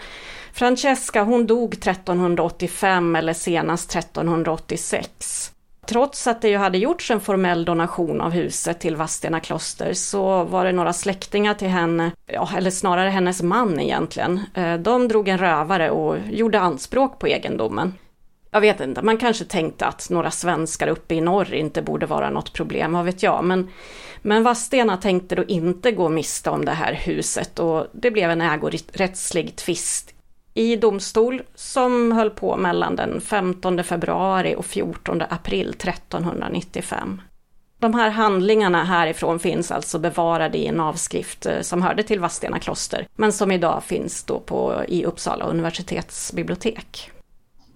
Francesca 0.53 1.23
hon 1.23 1.47
dog 1.47 1.73
1385 1.73 3.15
eller 3.15 3.33
senast 3.33 3.95
1386. 3.95 5.51
Trots 5.89 6.27
att 6.27 6.41
det 6.41 6.49
ju 6.49 6.57
hade 6.57 6.77
gjorts 6.77 7.11
en 7.11 7.19
formell 7.19 7.65
donation 7.65 8.21
av 8.21 8.31
huset 8.31 8.79
till 8.79 8.95
Vadstena 8.95 9.39
kloster 9.39 9.93
så 9.93 10.43
var 10.43 10.65
det 10.65 10.71
några 10.71 10.93
släktingar 10.93 11.53
till 11.53 11.67
henne, 11.67 12.11
ja, 12.25 12.49
eller 12.57 12.71
snarare 12.71 13.09
hennes 13.09 13.41
man 13.41 13.79
egentligen. 13.79 14.39
Eh, 14.53 14.75
de 14.75 15.07
drog 15.07 15.27
en 15.27 15.37
rövare 15.37 15.89
och 15.89 16.17
gjorde 16.31 16.59
anspråk 16.59 17.19
på 17.19 17.27
egendomen. 17.27 17.93
Jag 18.51 18.61
vet 18.61 18.79
inte, 18.79 19.01
man 19.01 19.17
kanske 19.17 19.45
tänkte 19.45 19.85
att 19.85 20.09
några 20.09 20.31
svenskar 20.31 20.87
uppe 20.87 21.15
i 21.15 21.21
norr 21.21 21.53
inte 21.53 21.81
borde 21.81 22.05
vara 22.05 22.29
något 22.29 22.53
problem, 22.53 22.93
vad 22.93 23.05
vet 23.05 23.23
jag. 23.23 23.43
Men, 23.43 23.67
men 24.21 24.43
Vadstena 24.43 24.97
tänkte 24.97 25.35
då 25.35 25.43
inte 25.43 25.91
gå 25.91 26.09
miste 26.09 26.49
om 26.49 26.65
det 26.65 26.71
här 26.71 26.93
huset 26.93 27.59
och 27.59 27.87
det 27.93 28.11
blev 28.11 28.31
en 28.31 28.41
ägorättslig 28.41 29.55
tvist 29.55 30.13
i 30.53 30.75
domstol 30.75 31.41
som 31.55 32.11
höll 32.11 32.29
på 32.29 32.57
mellan 32.57 32.95
den 32.95 33.21
15 33.21 33.83
februari 33.83 34.55
och 34.55 34.65
14 34.65 35.21
april 35.29 35.69
1395. 35.69 37.21
De 37.79 37.93
här 37.93 38.09
handlingarna 38.09 38.83
härifrån 38.83 39.39
finns 39.39 39.71
alltså 39.71 39.99
bevarade 39.99 40.57
i 40.57 40.67
en 40.67 40.79
avskrift 40.79 41.45
eh, 41.45 41.61
som 41.61 41.81
hörde 41.81 42.03
till 42.03 42.19
Vadstena 42.19 42.59
kloster, 42.59 43.07
men 43.15 43.33
som 43.33 43.51
idag 43.51 43.83
finns 43.83 44.23
då 44.23 44.39
på, 44.39 44.83
i 44.87 45.05
Uppsala 45.05 45.45
universitetsbibliotek. 45.45 47.11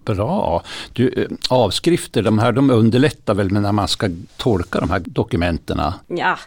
Bra. 0.06 0.64
Du, 0.94 1.08
eh, 1.08 1.38
avskrifter, 1.50 2.22
de 2.22 2.40
här 2.40 2.52
de 2.52 2.70
underlättar 2.70 3.34
väl 3.34 3.52
när 3.52 3.72
man 3.72 3.88
ska 3.88 4.10
tolka 4.38 4.80
de 4.80 4.90
här 4.90 5.02
dokumenten? 5.06 5.82
Ja, 6.08 6.38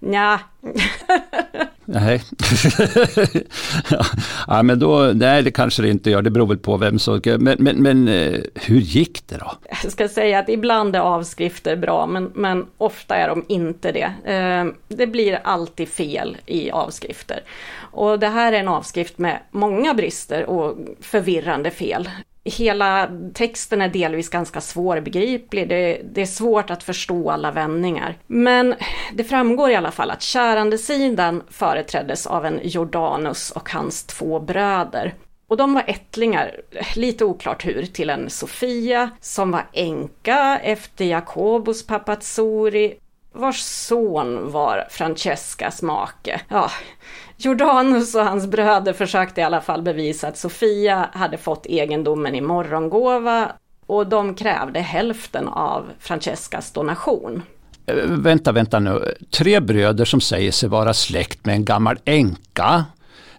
ja. 0.00 0.38
Nej. 1.84 2.22
ja, 4.46 4.62
men 4.62 4.78
då, 4.78 5.12
nej, 5.14 5.42
det 5.42 5.50
kanske 5.50 5.82
det 5.82 5.88
inte 5.88 6.10
gör. 6.10 6.22
Det 6.22 6.30
beror 6.30 6.46
väl 6.46 6.58
på 6.58 6.76
vem 6.76 6.98
som... 6.98 7.20
Men, 7.24 7.56
men, 7.58 7.82
men 7.82 8.08
eh, 8.08 8.40
hur 8.54 8.80
gick 8.80 9.28
det 9.28 9.36
då? 9.36 9.52
Jag 9.82 9.92
ska 9.92 10.08
säga 10.08 10.38
att 10.38 10.48
ibland 10.48 10.96
är 10.96 11.00
avskrifter 11.00 11.76
bra, 11.76 12.06
men, 12.06 12.30
men 12.34 12.66
ofta 12.78 13.16
är 13.16 13.28
de 13.28 13.44
inte 13.48 13.92
det. 13.92 14.32
Eh, 14.32 14.64
det 14.88 15.06
blir 15.06 15.40
alltid 15.44 15.88
fel 15.88 16.36
i 16.46 16.70
avskrifter. 16.70 17.40
Och 17.74 18.18
det 18.18 18.28
här 18.28 18.52
är 18.52 18.60
en 18.60 18.68
avskrift 18.68 19.18
med 19.18 19.38
många 19.50 19.94
brister 19.94 20.44
och 20.50 20.76
förvirrande 21.00 21.70
fel. 21.70 22.08
Hela 22.44 23.10
texten 23.34 23.82
är 23.82 23.88
delvis 23.88 24.28
ganska 24.28 24.60
svårbegriplig, 24.60 25.68
det, 25.68 26.00
det, 26.12 26.22
är 26.22 26.26
svårt 26.26 26.70
att 26.70 26.82
förstå 26.82 27.30
alla 27.30 27.50
vändningar. 27.50 28.18
Men 28.26 28.74
det 29.14 29.24
framgår 29.24 29.70
i 29.70 29.74
alla 29.74 29.90
fall 29.90 30.10
att 30.10 30.22
kärandesidan 30.22 31.42
företräddes 31.48 32.26
av 32.26 32.46
en 32.46 32.60
Jordanus 32.62 33.50
och 33.50 33.70
hans 33.70 34.04
två 34.04 34.40
bröder. 34.40 35.14
Och 35.52 35.56
de 35.56 35.74
var 35.74 35.84
ättlingar, 35.86 36.60
lite 36.96 37.24
oklart 37.24 37.66
hur, 37.66 37.86
till 37.86 38.10
en 38.10 38.30
Sofia 38.30 39.10
som 39.20 39.50
var 39.50 39.66
änka 39.72 40.58
efter 40.62 41.04
Jakobus 41.04 41.86
Papazzuri 41.86 42.94
vars 43.32 43.62
son 43.62 44.50
var 44.50 44.86
Francescas 44.90 45.82
make. 45.82 46.40
Ja, 46.48 46.70
Jordanus 47.36 48.14
och 48.14 48.24
hans 48.24 48.46
bröder 48.46 48.92
försökte 48.92 49.40
i 49.40 49.44
alla 49.44 49.60
fall 49.60 49.82
bevisa 49.82 50.28
att 50.28 50.38
Sofia 50.38 51.08
hade 51.12 51.38
fått 51.38 51.66
egendomen 51.66 52.34
i 52.34 52.40
morgongåva 52.40 53.52
och 53.86 54.06
de 54.06 54.34
krävde 54.34 54.80
hälften 54.80 55.48
av 55.48 55.90
Francescas 55.98 56.72
donation. 56.72 57.42
Äh, 57.86 57.94
vänta, 58.06 58.52
vänta 58.52 58.78
nu. 58.78 59.14
Tre 59.30 59.60
bröder 59.60 60.04
som 60.04 60.20
säger 60.20 60.52
sig 60.52 60.68
vara 60.68 60.94
släkt 60.94 61.46
med 61.46 61.54
en 61.54 61.64
gammal 61.64 61.98
änka 62.04 62.84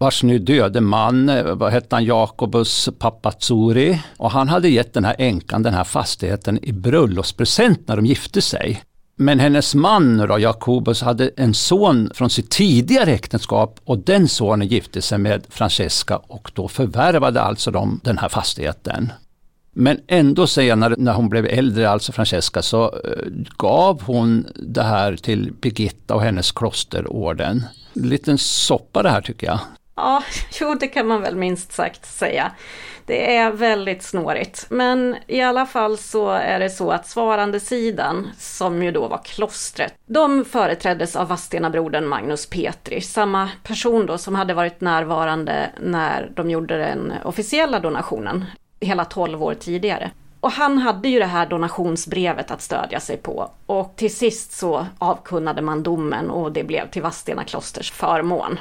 vars 0.03 0.23
nu 0.23 0.39
döde 0.39 0.81
man, 0.81 1.29
eh, 1.29 1.55
vad 1.55 1.71
hette 1.71 1.95
han, 1.95 2.05
Jakobus 2.05 2.89
Papazzuri. 2.99 4.01
Och 4.17 4.31
han 4.31 4.49
hade 4.49 4.69
gett 4.69 4.93
den 4.93 5.05
här 5.05 5.15
änkan 5.17 5.63
den 5.63 5.73
här 5.73 5.83
fastigheten 5.83 6.59
i 6.65 6.71
bröllopspresent 6.71 7.87
när 7.87 7.95
de 7.95 8.05
gifte 8.05 8.41
sig. 8.41 8.83
Men 9.15 9.39
hennes 9.39 9.75
man 9.75 10.17
då, 10.17 10.39
Jakobus 10.39 11.01
hade 11.01 11.31
en 11.37 11.53
son 11.53 12.11
från 12.13 12.29
sitt 12.29 12.49
tidigare 12.49 13.11
äktenskap 13.11 13.79
och 13.83 13.97
den 13.97 14.27
sonen 14.27 14.67
gifte 14.67 15.01
sig 15.01 15.17
med 15.17 15.45
Francesca 15.49 16.17
och 16.17 16.51
då 16.53 16.67
förvärvade 16.67 17.41
alltså 17.41 17.71
de 17.71 17.99
den 18.03 18.17
här 18.17 18.29
fastigheten. 18.29 19.11
Men 19.73 19.99
ändå 20.07 20.47
senare 20.47 20.95
när 20.97 21.13
hon 21.13 21.29
blev 21.29 21.45
äldre, 21.45 21.89
alltså 21.89 22.11
Francesca, 22.11 22.61
så 22.61 22.83
eh, 22.85 23.25
gav 23.57 24.01
hon 24.01 24.47
det 24.55 24.83
här 24.83 25.15
till 25.15 25.53
Birgitta 25.61 26.15
och 26.15 26.21
hennes 26.21 26.51
klosterorden. 26.51 27.65
Liten 27.93 28.37
soppa 28.37 29.03
det 29.03 29.09
här 29.09 29.21
tycker 29.21 29.47
jag. 29.47 29.59
Ja, 29.95 30.23
jo 30.59 30.75
det 30.79 30.87
kan 30.87 31.07
man 31.07 31.21
väl 31.21 31.35
minst 31.35 31.73
sagt 31.73 32.05
säga. 32.05 32.51
Det 33.05 33.35
är 33.35 33.51
väldigt 33.51 34.03
snårigt. 34.03 34.65
Men 34.69 35.15
i 35.27 35.41
alla 35.41 35.65
fall 35.65 35.97
så 35.97 36.29
är 36.29 36.59
det 36.59 36.69
så 36.69 36.91
att 36.91 37.07
svarandesidan, 37.07 38.29
som 38.37 38.83
ju 38.83 38.91
då 38.91 39.07
var 39.07 39.21
klostret, 39.23 39.93
de 40.05 40.45
företräddes 40.45 41.15
av 41.15 41.27
Vadstenabrodern 41.27 42.07
Magnus 42.07 42.49
Petri, 42.49 43.01
samma 43.01 43.49
person 43.63 44.05
då 44.05 44.17
som 44.17 44.35
hade 44.35 44.53
varit 44.53 44.81
närvarande 44.81 45.69
när 45.81 46.31
de 46.35 46.49
gjorde 46.49 46.77
den 46.77 47.13
officiella 47.23 47.79
donationen, 47.79 48.45
hela 48.79 49.05
12 49.05 49.43
år 49.43 49.53
tidigare. 49.53 50.11
Och 50.39 50.51
han 50.51 50.77
hade 50.77 51.09
ju 51.09 51.19
det 51.19 51.25
här 51.25 51.45
donationsbrevet 51.45 52.51
att 52.51 52.61
stödja 52.61 52.99
sig 52.99 53.17
på. 53.17 53.51
Och 53.65 53.93
till 53.95 54.15
sist 54.15 54.51
så 54.51 54.85
avkunnade 54.97 55.61
man 55.61 55.83
domen 55.83 56.29
och 56.29 56.51
det 56.51 56.63
blev 56.63 56.89
till 56.89 57.01
Vadstena 57.01 57.43
klosters 57.43 57.91
förmån. 57.91 58.59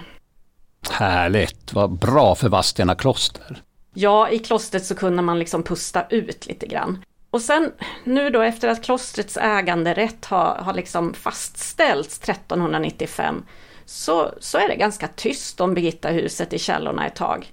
Härligt, 0.91 1.73
vad 1.73 1.91
bra 1.91 2.35
för 2.35 2.49
Vadstena 2.49 2.95
kloster. 2.95 3.63
Ja, 3.95 4.31
i 4.31 4.39
klostret 4.39 4.85
så 4.85 4.95
kunde 4.95 5.23
man 5.23 5.39
liksom 5.39 5.63
pusta 5.63 6.07
ut 6.11 6.47
lite 6.47 6.67
grann. 6.67 7.05
Och 7.31 7.43
sen 7.43 7.73
nu 8.05 8.31
då 8.31 8.41
efter 8.41 8.69
att 8.69 8.85
klostrets 8.85 9.37
äganderätt 9.37 10.25
har, 10.25 10.55
har 10.55 10.75
liksom 10.75 11.15
fastställts 11.15 12.19
1395 12.19 13.43
så, 13.85 14.35
så 14.41 14.59
är 14.59 14.69
det 14.69 14.77
ganska 14.77 15.09
tyst 15.09 15.61
om 15.61 15.75
Birgittahuset 15.75 16.53
i 16.53 16.59
källorna 16.59 17.07
ett 17.07 17.15
tag. 17.15 17.53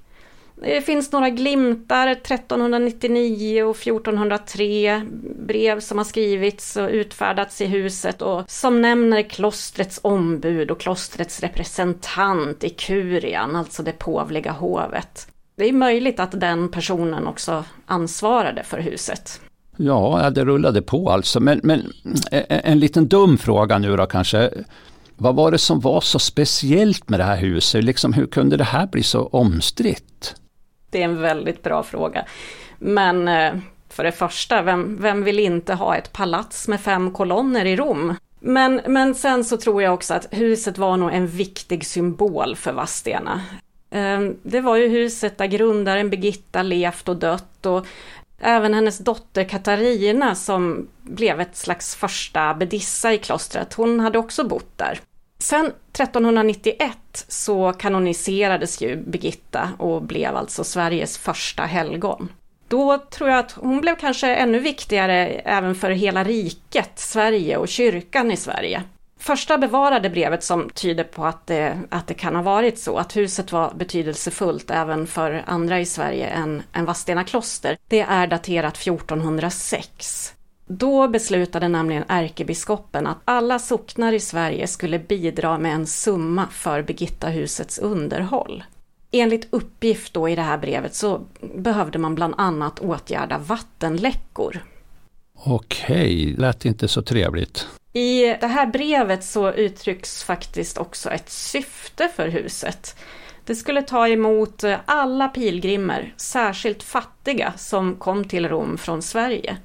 Det 0.61 0.81
finns 0.81 1.11
några 1.11 1.29
glimtar 1.29 2.07
1399 2.07 3.63
och 3.63 3.75
1403 3.75 5.05
brev 5.47 5.79
som 5.79 5.97
har 5.97 6.05
skrivits 6.05 6.75
och 6.75 6.89
utfärdats 6.89 7.61
i 7.61 7.65
huset 7.65 8.21
och 8.21 8.51
som 8.51 8.81
nämner 8.81 9.21
klostrets 9.21 9.99
ombud 10.03 10.71
och 10.71 10.79
klostrets 10.79 11.39
representant 11.39 12.63
i 12.63 12.69
kurian, 12.69 13.55
alltså 13.55 13.83
det 13.83 13.91
påvliga 13.91 14.51
hovet. 14.51 15.27
Det 15.59 15.69
är 15.69 15.73
möjligt 15.73 16.19
att 16.19 16.39
den 16.39 16.69
personen 16.69 17.27
också 17.27 17.63
ansvarade 17.85 18.63
för 18.63 18.79
huset. 18.79 19.41
Ja, 19.77 20.29
det 20.35 20.45
rullade 20.45 20.81
på 20.81 21.09
alltså. 21.09 21.39
Men, 21.39 21.59
men 21.63 21.93
en 22.49 22.79
liten 22.79 23.07
dum 23.07 23.37
fråga 23.37 23.77
nu 23.77 23.95
då 23.95 24.05
kanske. 24.05 24.51
Vad 25.17 25.35
var 25.35 25.51
det 25.51 25.57
som 25.57 25.79
var 25.79 26.01
så 26.01 26.19
speciellt 26.19 27.09
med 27.09 27.19
det 27.19 27.23
här 27.23 27.37
huset? 27.37 27.83
Liksom, 27.83 28.13
hur 28.13 28.27
kunde 28.27 28.57
det 28.57 28.63
här 28.63 28.87
bli 28.87 29.03
så 29.03 29.27
omstritt? 29.27 30.35
Det 30.89 31.01
är 31.01 31.05
en 31.05 31.21
väldigt 31.21 31.63
bra 31.63 31.83
fråga. 31.83 32.25
Men 32.77 33.27
eh, 33.27 33.53
för 33.89 34.03
det 34.03 34.11
första, 34.11 34.61
vem, 34.61 34.97
vem 35.01 35.23
vill 35.23 35.39
inte 35.39 35.73
ha 35.73 35.95
ett 35.95 36.13
palats 36.13 36.67
med 36.67 36.79
fem 36.79 37.11
kolonner 37.11 37.65
i 37.65 37.75
Rom? 37.75 38.15
Men, 38.39 38.81
men 38.87 39.15
sen 39.15 39.45
så 39.45 39.57
tror 39.57 39.83
jag 39.83 39.93
också 39.93 40.13
att 40.13 40.27
huset 40.31 40.77
var 40.77 40.97
nog 40.97 41.13
en 41.13 41.27
viktig 41.27 41.85
symbol 41.85 42.55
för 42.55 42.71
Vadstena. 42.71 43.41
Ehm, 43.91 44.37
det 44.43 44.61
var 44.61 44.75
ju 44.75 44.87
huset 44.87 45.37
där 45.37 45.45
grundaren 45.45 46.09
Birgitta 46.09 46.61
levt 46.61 47.09
och 47.09 47.15
dött 47.15 47.65
och 47.65 47.85
även 48.39 48.73
hennes 48.73 48.97
dotter 48.97 49.43
Katarina 49.43 50.35
som 50.35 50.87
blev 51.01 51.41
ett 51.41 51.55
slags 51.55 51.95
första 51.95 52.53
bedissa 52.53 53.13
i 53.13 53.17
klostret, 53.17 53.73
hon 53.73 53.99
hade 53.99 54.19
också 54.19 54.43
bott 54.43 54.77
där. 54.77 54.99
Sen 55.39 55.65
1391 55.65 57.25
så 57.27 57.73
kanoniserades 57.73 58.81
ju 58.81 58.95
Birgitta 58.95 59.69
och 59.77 60.01
blev 60.01 60.35
alltså 60.35 60.63
Sveriges 60.63 61.17
första 61.17 61.63
helgon. 61.63 62.29
Då 62.67 62.97
tror 62.97 63.29
jag 63.29 63.39
att 63.39 63.51
hon 63.51 63.81
blev 63.81 63.95
kanske 63.95 64.35
ännu 64.35 64.59
viktigare 64.59 65.27
även 65.27 65.75
för 65.75 65.89
hela 65.89 66.23
riket, 66.23 66.91
Sverige 66.95 67.57
och 67.57 67.67
kyrkan 67.67 68.31
i 68.31 68.37
Sverige. 68.37 68.83
Första 69.21 69.57
bevarade 69.57 70.09
brevet 70.09 70.43
som 70.43 70.69
tyder 70.69 71.03
på 71.03 71.25
att 71.25 71.47
det, 71.47 71.79
att 71.89 72.07
det 72.07 72.13
kan 72.13 72.35
ha 72.35 72.41
varit 72.41 72.79
så, 72.79 72.97
att 72.97 73.15
huset 73.15 73.51
var 73.51 73.73
betydelsefullt 73.73 74.71
även 74.71 75.07
för 75.07 75.43
andra 75.47 75.79
i 75.79 75.85
Sverige 75.85 76.27
än, 76.27 76.63
än 76.73 76.85
Vadstena 76.85 77.23
kloster, 77.23 77.77
det 77.87 78.01
är 78.01 78.27
daterat 78.27 78.77
1406. 78.77 80.33
Då 80.67 81.07
beslutade 81.07 81.67
nämligen 81.67 82.03
ärkebiskopen 82.07 83.07
att 83.07 83.17
alla 83.25 83.59
socknar 83.59 84.13
i 84.13 84.19
Sverige 84.19 84.67
skulle 84.67 84.99
bidra 84.99 85.57
med 85.57 85.73
en 85.73 85.87
summa 85.87 86.47
för 86.51 86.81
Birgittahusets 86.81 87.79
underhåll. 87.79 88.63
Enligt 89.11 89.47
uppgift 89.49 90.13
då 90.13 90.29
i 90.29 90.35
det 90.35 90.41
här 90.41 90.57
brevet 90.57 90.95
så 90.95 91.21
behövde 91.55 91.99
man 91.99 92.15
bland 92.15 92.33
annat 92.37 92.79
åtgärda 92.79 93.37
vattenläckor. 93.37 94.63
Okej, 95.33 96.35
lät 96.37 96.65
inte 96.65 96.87
så 96.87 97.01
trevligt. 97.01 97.67
I 97.93 98.23
det 98.41 98.47
här 98.47 98.65
brevet 98.65 99.23
så 99.23 99.51
uttrycks 99.51 100.23
faktiskt 100.23 100.77
också 100.77 101.09
ett 101.09 101.29
syfte 101.29 102.09
för 102.15 102.27
huset. 102.27 102.95
Det 103.45 103.55
skulle 103.55 103.81
ta 103.81 104.07
emot 104.07 104.63
alla 104.85 105.27
pilgrimer, 105.27 106.13
särskilt 106.17 106.83
fattiga, 106.83 107.53
som 107.57 107.95
kom 107.95 108.23
till 108.23 108.49
Rom 108.49 108.77
från 108.77 109.01
Sverige. 109.01 109.57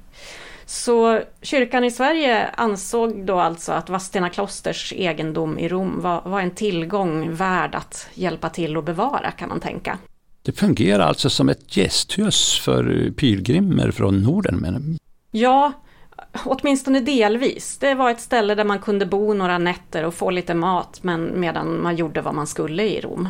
Så 0.65 1.21
kyrkan 1.41 1.83
i 1.83 1.91
Sverige 1.91 2.47
ansåg 2.47 3.25
då 3.25 3.39
alltså 3.39 3.71
att 3.71 3.89
Vadstena 3.89 4.29
klosters 4.29 4.93
egendom 4.93 5.59
i 5.59 5.67
Rom 5.67 6.01
var, 6.01 6.21
var 6.25 6.41
en 6.41 6.51
tillgång 6.51 7.33
värd 7.33 7.75
att 7.75 8.07
hjälpa 8.13 8.49
till 8.49 8.77
att 8.77 8.85
bevara 8.85 9.31
kan 9.31 9.49
man 9.49 9.59
tänka. 9.59 9.97
Det 10.41 10.51
fungerar 10.51 11.07
alltså 11.07 11.29
som 11.29 11.49
ett 11.49 11.77
gästhus 11.77 12.59
för 12.59 13.11
pilgrimer 13.11 13.91
från 13.91 14.21
Norden? 14.21 14.55
Men... 14.55 14.97
Ja, 15.31 15.73
åtminstone 16.45 16.99
delvis. 16.99 17.77
Det 17.77 17.93
var 17.93 18.11
ett 18.11 18.21
ställe 18.21 18.55
där 18.55 18.63
man 18.63 18.79
kunde 18.79 19.05
bo 19.05 19.33
några 19.33 19.57
nätter 19.57 20.03
och 20.03 20.13
få 20.13 20.29
lite 20.29 20.53
mat 20.53 20.99
men 21.01 21.39
medan 21.39 21.81
man 21.81 21.95
gjorde 21.95 22.21
vad 22.21 22.35
man 22.35 22.47
skulle 22.47 22.83
i 22.83 23.01
Rom. 23.01 23.29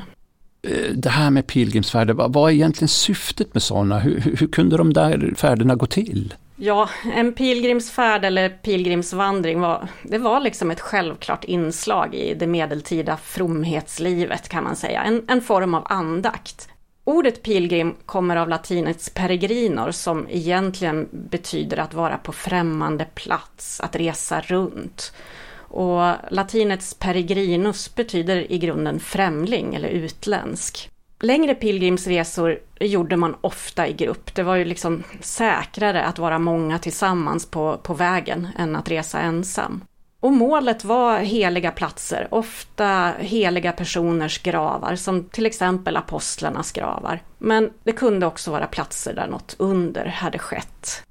Eh, 0.61 0.91
det 0.93 1.09
här 1.09 1.29
med 1.29 1.47
pilgrimsfärder, 1.47 2.13
vad 2.13 2.49
är 2.49 2.53
egentligen 2.53 2.89
syftet 2.89 3.53
med 3.53 3.63
sådana? 3.63 3.99
Hur, 3.99 4.19
hur 4.19 4.47
kunde 4.47 4.77
de 4.77 4.93
där 4.93 5.33
färderna 5.35 5.75
gå 5.75 5.85
till? 5.85 6.33
Ja, 6.57 6.89
en 7.15 7.33
pilgrimsfärd 7.33 8.25
eller 8.25 8.49
pilgrimsvandring 8.49 9.59
var, 9.59 9.87
det 10.03 10.17
var 10.17 10.39
liksom 10.39 10.71
ett 10.71 10.81
självklart 10.81 11.43
inslag 11.43 12.15
i 12.15 12.33
det 12.33 12.47
medeltida 12.47 13.17
fromhetslivet 13.17 14.49
kan 14.49 14.63
man 14.63 14.75
säga. 14.75 15.03
En, 15.03 15.23
en 15.27 15.41
form 15.41 15.73
av 15.73 15.83
andakt. 15.89 16.69
Ordet 17.07 17.43
pilgrim 17.43 17.95
kommer 18.05 18.35
av 18.35 18.49
latinets 18.49 19.09
peregrinor 19.09 19.91
som 19.91 20.27
egentligen 20.29 21.09
betyder 21.11 21.77
att 21.77 21.93
vara 21.93 22.17
på 22.17 22.31
främmande 22.31 23.05
plats, 23.05 23.79
att 23.81 23.95
resa 23.95 24.41
runt. 24.41 25.13
Och 25.57 26.13
latinets 26.29 26.93
peregrinus 26.93 27.95
betyder 27.95 28.51
i 28.51 28.57
grunden 28.57 28.99
främling 28.99 29.75
eller 29.75 29.89
utländsk. 29.89 30.89
Längre 31.19 31.55
pilgrimsresor 31.55 32.59
gjorde 32.79 33.17
man 33.17 33.35
ofta 33.41 33.87
i 33.87 33.93
grupp. 33.93 34.35
Det 34.35 34.43
var 34.43 34.55
ju 34.55 34.65
liksom 34.65 35.03
säkrare 35.21 36.03
att 36.03 36.19
vara 36.19 36.39
många 36.39 36.79
tillsammans 36.79 37.45
på, 37.45 37.77
på 37.83 37.93
vägen 37.93 38.47
än 38.57 38.75
att 38.75 38.91
resa 38.91 39.19
ensam. 39.19 39.81
Och 40.25 40.33
målet 40.33 40.85
var 40.85 41.19
heliga 41.19 41.71
platser, 41.71 42.27
ofta 42.31 43.13
heliga 43.19 43.71
personers 43.71 44.43
gravar, 44.43 44.95
som 44.95 45.23
till 45.23 45.45
exempel 45.45 45.97
apostlarnas 45.97 46.71
gravar. 46.71 47.23
Men 47.37 47.69
det 47.83 47.91
kunde 47.91 48.25
också 48.25 48.51
vara 48.51 48.67
platser 48.67 49.13
där 49.13 49.27
något 49.27 49.55
under 49.59 50.05
hade 50.05 50.39
skett. 50.39 51.03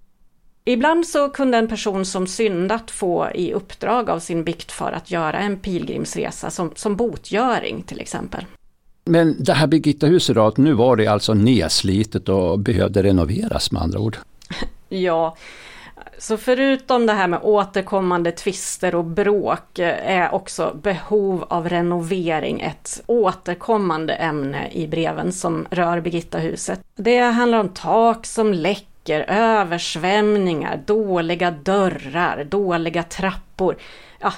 Ibland 0.65 1.07
så 1.07 1.29
kunde 1.29 1.59
en 1.59 1.69
person 1.69 2.05
som 2.05 2.27
syndat 2.27 2.91
få 2.91 3.31
i 3.35 3.53
uppdrag 3.53 4.11
av 4.11 4.19
sin 4.19 4.45
biktfar 4.45 4.93
att 4.93 5.11
göra 5.11 5.39
en 5.39 5.59
pilgrimsresa 5.59 6.51
som, 6.51 6.73
som 6.75 6.97
botgöring 6.97 7.83
till 7.83 8.01
exempel. 8.01 8.45
Men 9.05 9.37
det 9.39 9.53
här 9.53 9.67
Birgittahuset 9.67 10.57
nu 10.57 10.73
var 10.73 10.97
det 10.97 11.07
alltså 11.07 11.35
nedslitet 11.35 12.29
och 12.29 12.59
behövde 12.59 13.03
renoveras 13.03 13.73
med 13.73 13.83
andra 13.83 13.99
ord? 13.99 14.17
ja, 14.89 15.37
så 16.19 16.37
förutom 16.37 17.07
det 17.07 17.13
här 17.13 17.29
med 17.29 17.41
återkommande 17.43 18.33
tvister 18.33 18.95
och 18.95 19.05
bråk 19.05 19.79
eh, 19.79 20.11
är 20.19 20.35
också 20.35 20.77
behov 20.83 21.45
av 21.49 21.69
renovering 21.69 22.61
ett 22.61 23.03
återkommande 23.07 24.15
ämne 24.15 24.71
i 24.73 24.87
breven 24.87 25.33
som 25.33 25.67
rör 25.71 26.01
Birgittahuset. 26.01 26.81
Det 26.97 27.19
handlar 27.19 27.59
om 27.59 27.69
tak 27.69 28.27
som 28.27 28.53
läcker, 28.53 29.21
översvämningar, 29.29 30.83
dåliga 30.87 31.51
dörrar, 31.51 32.45
dåliga 32.45 33.03
trappor. 33.03 33.77
Ja, 34.21 34.33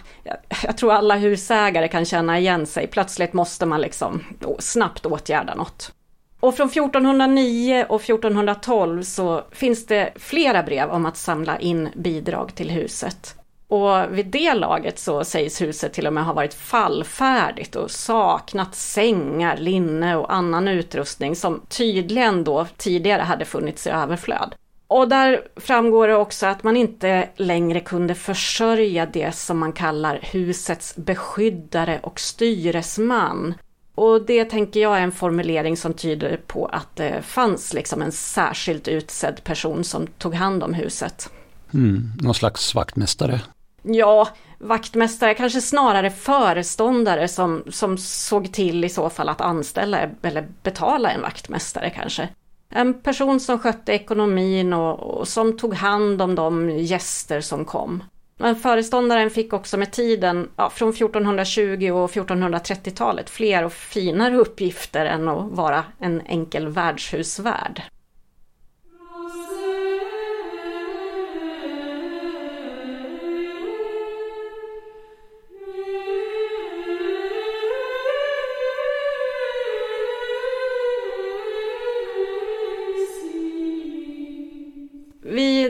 jag 0.63 0.77
tror 0.77 0.93
alla 0.93 1.17
husägare 1.17 1.89
kan 1.89 2.05
känna 2.05 2.39
igen 2.39 2.67
sig. 2.67 2.87
Plötsligt 2.87 3.33
måste 3.33 3.67
man 3.67 3.81
liksom 3.81 4.25
snabbt 4.59 5.07
åtgärda 5.07 5.55
något. 5.55 5.93
Och 6.41 6.57
från 6.57 6.69
1409 6.69 7.87
och 7.89 8.03
1412 8.03 9.03
så 9.03 9.43
finns 9.51 9.87
det 9.87 10.13
flera 10.17 10.63
brev 10.63 10.91
om 10.91 11.07
att 11.07 11.17
samla 11.17 11.59
in 11.59 11.89
bidrag 11.95 12.55
till 12.55 12.71
huset. 12.71 13.35
Och 13.69 14.19
vid 14.19 14.27
det 14.27 14.55
laget 14.55 14.99
så 14.99 15.25
sägs 15.25 15.63
huset 15.63 15.93
till 15.93 16.07
och 16.07 16.13
med 16.13 16.25
ha 16.25 16.33
varit 16.33 16.55
fallfärdigt 16.55 17.77
och 17.77 17.91
saknat 17.91 18.75
sängar, 18.75 19.57
linne 19.57 20.17
och 20.17 20.35
annan 20.35 20.69
utrustning 20.69 21.37
som 21.37 21.63
tydligen 21.69 22.45
då 22.45 22.67
tidigare 22.77 23.23
hade 23.23 23.45
funnits 23.45 23.87
i 23.87 23.91
överflöd. 23.91 24.55
Och 24.89 25.09
där 25.09 25.43
framgår 25.57 26.09
det 26.09 26.15
också 26.15 26.47
att 26.47 26.63
man 26.63 26.77
inte 26.77 27.29
längre 27.37 27.81
kunde 27.81 28.15
försörja 28.15 29.07
det 29.07 29.35
som 29.35 29.59
man 29.59 29.73
kallar 29.73 30.19
husets 30.23 30.97
beskyddare 30.97 32.01
och 32.03 32.21
styresman. 32.21 33.55
Och 33.97 34.23
det 34.27 34.45
tänker 34.45 34.81
jag 34.81 34.97
är 34.97 35.01
en 35.01 35.13
formulering 35.13 35.77
som 35.77 35.95
tyder 35.95 36.41
på 36.47 36.67
att 36.67 36.97
det 36.97 37.23
fanns 37.23 37.73
liksom 37.73 38.03
en 38.03 38.13
särskilt 38.13 38.89
utsedd 38.89 39.45
person 39.45 39.85
som 39.85 40.07
tog 40.07 40.35
hand 40.35 40.63
om 40.63 40.75
huset. 40.75 41.31
Mm, 41.75 42.13
någon 42.21 42.35
slags 42.35 42.75
vaktmästare? 42.75 43.41
Ja, 43.83 44.29
vaktmästare, 44.59 45.35
kanske 45.35 45.61
snarare 45.61 46.11
föreståndare 46.11 47.29
som, 47.29 47.63
som 47.71 47.99
såg 47.99 48.53
till 48.53 48.85
i 48.85 48.89
så 48.89 49.11
fall 49.11 49.29
att 49.29 49.41
anställa 49.41 49.99
eller 50.23 50.49
betala 50.63 51.11
en 51.11 51.21
vaktmästare 51.21 51.91
kanske. 51.91 52.29
En 52.69 52.95
person 52.95 53.41
som 53.41 53.59
skötte 53.59 53.93
ekonomin 53.93 54.73
och, 54.73 55.01
och 55.01 55.29
som 55.29 55.57
tog 55.59 55.75
hand 55.75 56.23
om 56.23 56.35
de 56.35 56.71
gäster 56.71 57.41
som 57.41 57.65
kom. 57.65 58.03
Men 58.39 58.57
föreståndaren 58.57 59.31
fick 59.31 59.53
också 59.53 59.77
med 59.77 59.93
tiden, 59.93 60.51
ja, 60.57 60.71
från 60.71 60.91
1420 60.91 61.91
och 61.91 62.11
1430-talet, 62.11 63.31
fler 63.31 63.65
och 63.65 63.73
finare 63.73 64.37
uppgifter 64.37 65.07
än 65.07 65.29
att 65.29 65.53
vara 65.53 65.85
en 65.99 66.21
enkel 66.21 66.69
värdshusvärd. 66.69 67.83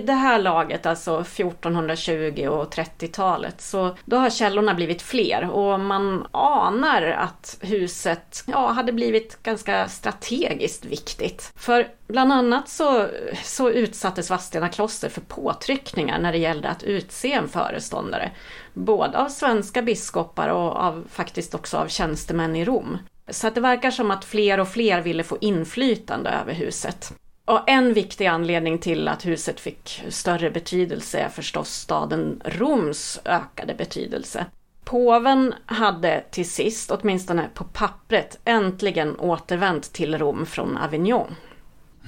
Det 0.07 0.13
här 0.13 0.39
laget, 0.39 0.87
alltså 0.87 1.21
1420 1.21 2.47
och 2.49 2.75
30-talet, 2.75 3.61
så 3.61 3.97
då 4.05 4.17
har 4.17 4.31
källorna 4.31 4.75
blivit 4.75 5.03
fler 5.03 5.51
och 5.51 5.81
man 5.81 6.27
anar 6.31 7.03
att 7.03 7.59
huset 7.61 8.45
ja, 8.47 8.67
hade 8.67 8.93
blivit 8.93 9.43
ganska 9.43 9.89
strategiskt 9.89 10.85
viktigt. 10.85 11.53
För 11.57 11.89
bland 12.07 12.33
annat 12.33 12.69
så, 12.69 13.09
så 13.45 13.71
utsattes 13.71 14.31
Vadstena 14.31 14.69
kloster 14.69 15.09
för 15.09 15.21
påtryckningar 15.21 16.19
när 16.19 16.33
det 16.33 16.39
gällde 16.39 16.69
att 16.69 16.83
utse 16.83 17.33
en 17.33 17.49
föreståndare. 17.49 18.31
Både 18.75 19.19
av 19.19 19.29
svenska 19.29 19.83
biskopar 19.83 20.49
och 20.49 20.77
av, 20.77 21.05
faktiskt 21.11 21.55
också 21.55 21.77
av 21.77 21.89
tjänstemän 21.89 22.57
i 22.57 22.65
Rom. 22.65 22.99
Så 23.29 23.47
att 23.47 23.55
det 23.55 23.61
verkar 23.61 23.91
som 23.91 24.11
att 24.11 24.25
fler 24.25 24.61
och 24.61 24.69
fler 24.69 25.01
ville 25.01 25.25
få 25.25 25.39
inflytande 25.41 26.31
över 26.31 26.53
huset. 26.53 27.13
Och 27.47 27.69
en 27.71 27.95
viktig 27.95 28.27
anledning 28.27 28.79
till 28.79 29.09
att 29.09 29.27
huset 29.27 29.61
fick 29.61 30.05
större 30.09 30.51
betydelse 30.51 31.19
är 31.19 31.29
förstås 31.29 31.71
staden 31.71 32.43
Roms 32.45 33.21
ökade 33.25 33.75
betydelse. 33.75 34.47
Påven 34.85 35.55
hade 35.67 36.25
till 36.31 36.51
sist, 36.51 36.91
åtminstone 36.91 37.49
på 37.55 37.65
pappret, 37.65 38.39
äntligen 38.45 39.19
återvänt 39.19 39.93
till 39.93 40.19
Rom 40.19 40.47
från 40.47 40.77
Avignon. 40.77 41.35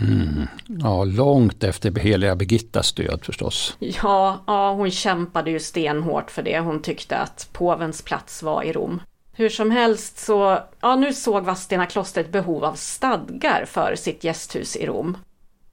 Mm. 0.00 0.46
Ja, 0.66 1.04
långt 1.04 1.64
efter 1.64 1.94
heliga 2.00 2.36
Birgittas 2.36 2.92
död 2.92 3.20
förstås. 3.24 3.76
Ja, 3.78 4.42
ja, 4.46 4.72
hon 4.72 4.90
kämpade 4.90 5.50
ju 5.50 5.60
stenhårt 5.60 6.30
för 6.30 6.42
det. 6.42 6.58
Hon 6.58 6.82
tyckte 6.82 7.16
att 7.16 7.48
påvens 7.52 8.02
plats 8.02 8.42
var 8.42 8.62
i 8.62 8.72
Rom. 8.72 9.00
Hur 9.32 9.48
som 9.48 9.70
helst 9.70 10.18
så, 10.18 10.58
ja 10.80 10.96
nu 10.96 11.12
såg 11.12 11.44
Vadstena 11.44 11.86
kloster 11.86 12.20
ett 12.20 12.32
behov 12.32 12.64
av 12.64 12.74
stadgar 12.74 13.64
för 13.64 13.94
sitt 13.96 14.24
gästhus 14.24 14.76
i 14.76 14.86
Rom. 14.86 15.16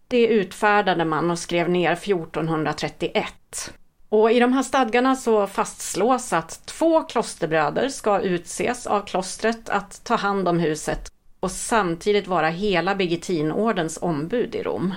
Det 0.08 0.28
utfärdade 0.28 1.06
man 1.06 1.32
och 1.32 1.40
skrev 1.40 1.70
ner 1.70 1.92
1431. 1.92 3.74
Och 4.10 4.32
i 4.32 4.40
de 4.40 4.54
här 4.54 4.64
stadgarna 4.64 5.16
så 5.16 5.48
fastslås 5.48 6.34
att 6.34 6.66
två 6.66 7.02
klosterbröder 7.02 7.90
ska 7.90 8.22
utses 8.22 8.88
av 8.88 9.02
klostret 9.02 9.70
att 9.70 10.04
ta 10.04 10.16
hand 10.16 10.48
om 10.48 10.60
huset 10.60 11.12
och 11.40 11.52
samtidigt 11.52 12.28
vara 12.28 12.50
hela 12.50 12.96
Birgittinordens 12.96 13.98
ombud 14.02 14.56
i 14.56 14.64
Rom. 14.64 14.94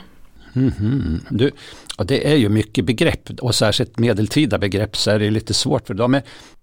Mm 0.55 0.71
-hmm. 0.71 1.21
du, 1.31 1.51
och 1.99 2.07
det 2.07 2.33
är 2.33 2.37
ju 2.37 2.49
mycket 2.49 2.85
begrepp 2.85 3.31
och 3.41 3.55
särskilt 3.55 3.99
medeltida 3.99 4.59
begrepp 4.59 4.97
så 4.97 5.11
är 5.11 5.19
det 5.19 5.31
lite 5.31 5.55
svårt 5.55 5.87
för 5.87 5.95
dem. 5.95 6.21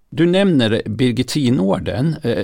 Du 0.09 0.25
nämner 0.25 0.81
Birgittinorden, 0.85 2.15
eh, 2.23 2.37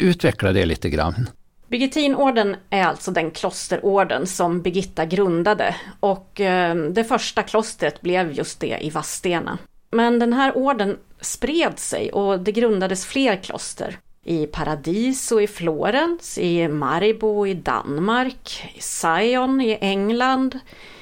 utveckla 0.00 0.52
det 0.52 0.66
lite 0.66 0.90
grann. 0.90 1.28
Birgittinorden 1.74 2.56
är 2.70 2.84
alltså 2.84 3.10
den 3.10 3.30
klosterorden 3.30 4.26
som 4.26 4.62
Birgitta 4.62 5.04
grundade 5.04 5.76
och 6.00 6.40
eh, 6.40 6.74
det 6.76 7.04
första 7.04 7.42
klostret 7.42 8.00
blev 8.00 8.32
just 8.32 8.60
det 8.60 8.78
i 8.80 8.90
Vadstena. 8.90 9.58
Men 9.90 10.18
den 10.18 10.32
här 10.32 10.56
orden 10.56 10.98
spred 11.20 11.78
sig 11.78 12.12
och 12.12 12.40
det 12.40 12.52
grundades 12.52 13.06
fler 13.06 13.36
kloster. 13.36 13.98
I 14.24 14.46
Paradiso 14.46 15.40
i 15.40 15.46
Florens, 15.46 16.38
i 16.38 16.68
Maribo 16.68 17.46
i 17.46 17.54
Danmark, 17.54 18.72
i 18.74 18.80
Sion 18.80 19.60
i 19.60 19.78
England, 19.80 20.58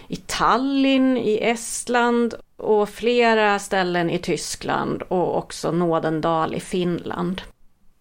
i 0.09 0.17
Tallinn 0.17 1.17
i 1.17 1.39
Estland 1.43 2.35
och 2.57 2.89
flera 2.89 3.59
ställen 3.59 4.11
i 4.11 4.19
Tyskland 4.19 5.03
och 5.03 5.39
också 5.39 5.73
Nådendal 5.73 6.55
i 6.55 6.61
Finland. 6.61 7.43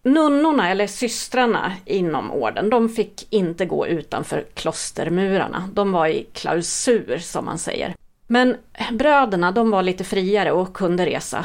Nunnorna, 0.04 0.70
eller 0.70 0.86
systrarna 0.86 1.72
inom 1.84 2.30
orden, 2.30 2.70
de 2.70 2.88
fick 2.88 3.26
inte 3.30 3.66
gå 3.66 3.86
utanför 3.86 4.44
klostermurarna. 4.54 5.68
De 5.72 5.92
var 5.92 6.06
i 6.06 6.26
klausur, 6.32 7.18
som 7.18 7.44
man 7.44 7.58
säger. 7.58 7.94
Men 8.26 8.56
bröderna, 8.92 9.52
de 9.52 9.70
var 9.70 9.82
lite 9.82 10.04
friare 10.04 10.52
och 10.52 10.72
kunde 10.72 11.06
resa. 11.06 11.44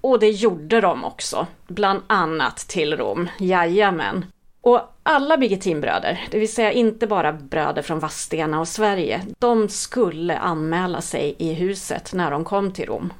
Och 0.00 0.18
det 0.18 0.30
gjorde 0.30 0.80
de 0.80 1.04
också, 1.04 1.46
bland 1.66 2.02
annat 2.06 2.56
till 2.56 2.96
Rom. 2.96 3.28
Jajamän. 3.38 4.24
Och 4.60 4.80
alla 5.02 5.36
Birgittinbröder, 5.36 6.24
det 6.30 6.38
vill 6.38 6.52
säga 6.52 6.72
inte 6.72 7.06
bara 7.06 7.32
bröder 7.32 7.82
från 7.82 7.98
Vadstena 7.98 8.60
och 8.60 8.68
Sverige, 8.68 9.22
de 9.38 9.68
skulle 9.68 10.38
anmäla 10.38 11.00
sig 11.00 11.36
i 11.38 11.52
huset 11.52 12.12
när 12.12 12.30
de 12.30 12.44
kom 12.44 12.72
till 12.72 12.86
Rom. 12.86 13.12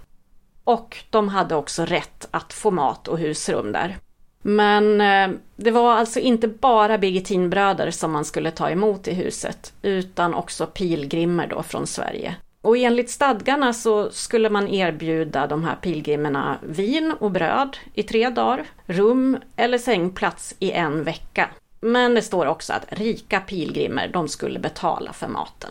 Och 0.65 0.97
de 1.11 1.29
hade 1.29 1.55
också 1.55 1.85
rätt 1.85 2.29
att 2.31 2.53
få 2.53 2.71
mat 2.71 3.09
och 3.09 3.19
husrum 3.19 3.73
där. 3.73 3.97
Men 4.47 5.01
eh, 5.01 5.39
det 5.57 5.71
var 5.71 5.95
alltså 5.95 6.21
inte 6.21 6.49
bara 6.49 6.99
Birgittinbröder 6.99 7.91
som 7.91 8.13
man 8.13 8.25
skulle 8.25 8.51
ta 8.51 8.71
emot 8.71 9.09
i 9.09 9.15
huset, 9.15 9.73
utan 9.83 10.35
också 10.35 10.67
pilgrimer 10.67 11.47
då 11.47 11.63
från 11.63 11.87
Sverige. 11.87 12.37
Och 12.63 12.77
enligt 12.77 13.11
stadgarna 13.11 13.73
så 13.73 14.11
skulle 14.11 14.51
man 14.51 14.69
erbjuda 14.69 15.47
de 15.47 15.65
här 15.65 15.77
pilgrimerna 15.77 16.59
vin 16.63 17.15
och 17.21 17.31
bröd 17.31 17.77
i 17.95 18.03
tre 18.03 18.31
dagar, 18.31 18.65
rum 18.87 19.39
eller 19.57 19.79
sängplats 19.79 20.55
i 20.59 20.71
en 20.71 21.05
vecka. 21.05 21.51
Men 21.81 22.15
det 22.15 22.23
står 22.23 22.47
också 22.47 22.73
att 22.73 22.85
rika 22.89 23.41
pilgrimer, 23.41 24.09
de 24.09 24.29
skulle 24.29 24.59
betala 24.59 25.13
för 25.13 25.29
maten. 25.29 25.71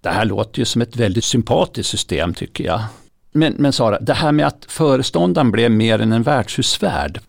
Det 0.00 0.10
här 0.10 0.24
låter 0.24 0.58
ju 0.58 0.64
som 0.64 0.82
ett 0.82 0.96
väldigt 0.96 1.24
sympatiskt 1.24 1.90
system 1.90 2.34
tycker 2.34 2.64
jag. 2.64 2.80
Men, 3.32 3.54
men 3.58 3.72
Sara, 3.72 4.00
det 4.00 4.14
här 4.14 4.32
med 4.32 4.46
att 4.46 4.64
föreståndaren 4.68 5.50
blev 5.50 5.70
mer 5.70 5.98
än 5.98 6.12
en 6.12 6.22
värdshusvärd, 6.22 7.20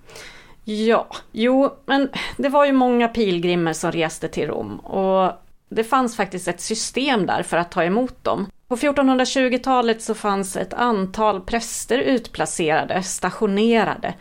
Ja, 0.66 1.08
jo, 1.32 1.74
men 1.86 2.10
det 2.38 2.50
var 2.50 2.66
ju 2.66 2.72
många 2.72 3.08
pilgrimer 3.08 3.74
som 3.74 3.92
reste 3.92 4.28
till 4.28 4.48
Rom 4.48 4.80
och 4.80 5.32
det 5.70 5.84
fanns 5.84 6.16
faktiskt 6.16 6.48
ett 6.48 6.62
system 6.62 7.26
där 7.26 7.44
för 7.44 7.58
att 7.58 7.72
ta 7.72 7.84
emot 7.84 8.24
dem. 8.24 8.48
På 8.68 8.76
1420-talet 8.76 10.02
så 10.02 10.14
fanns 10.14 10.58
ett 10.58 10.74
antal 10.74 11.42
präster 11.42 11.98
utplacerade, 11.98 13.04
stationerade 13.04 14.14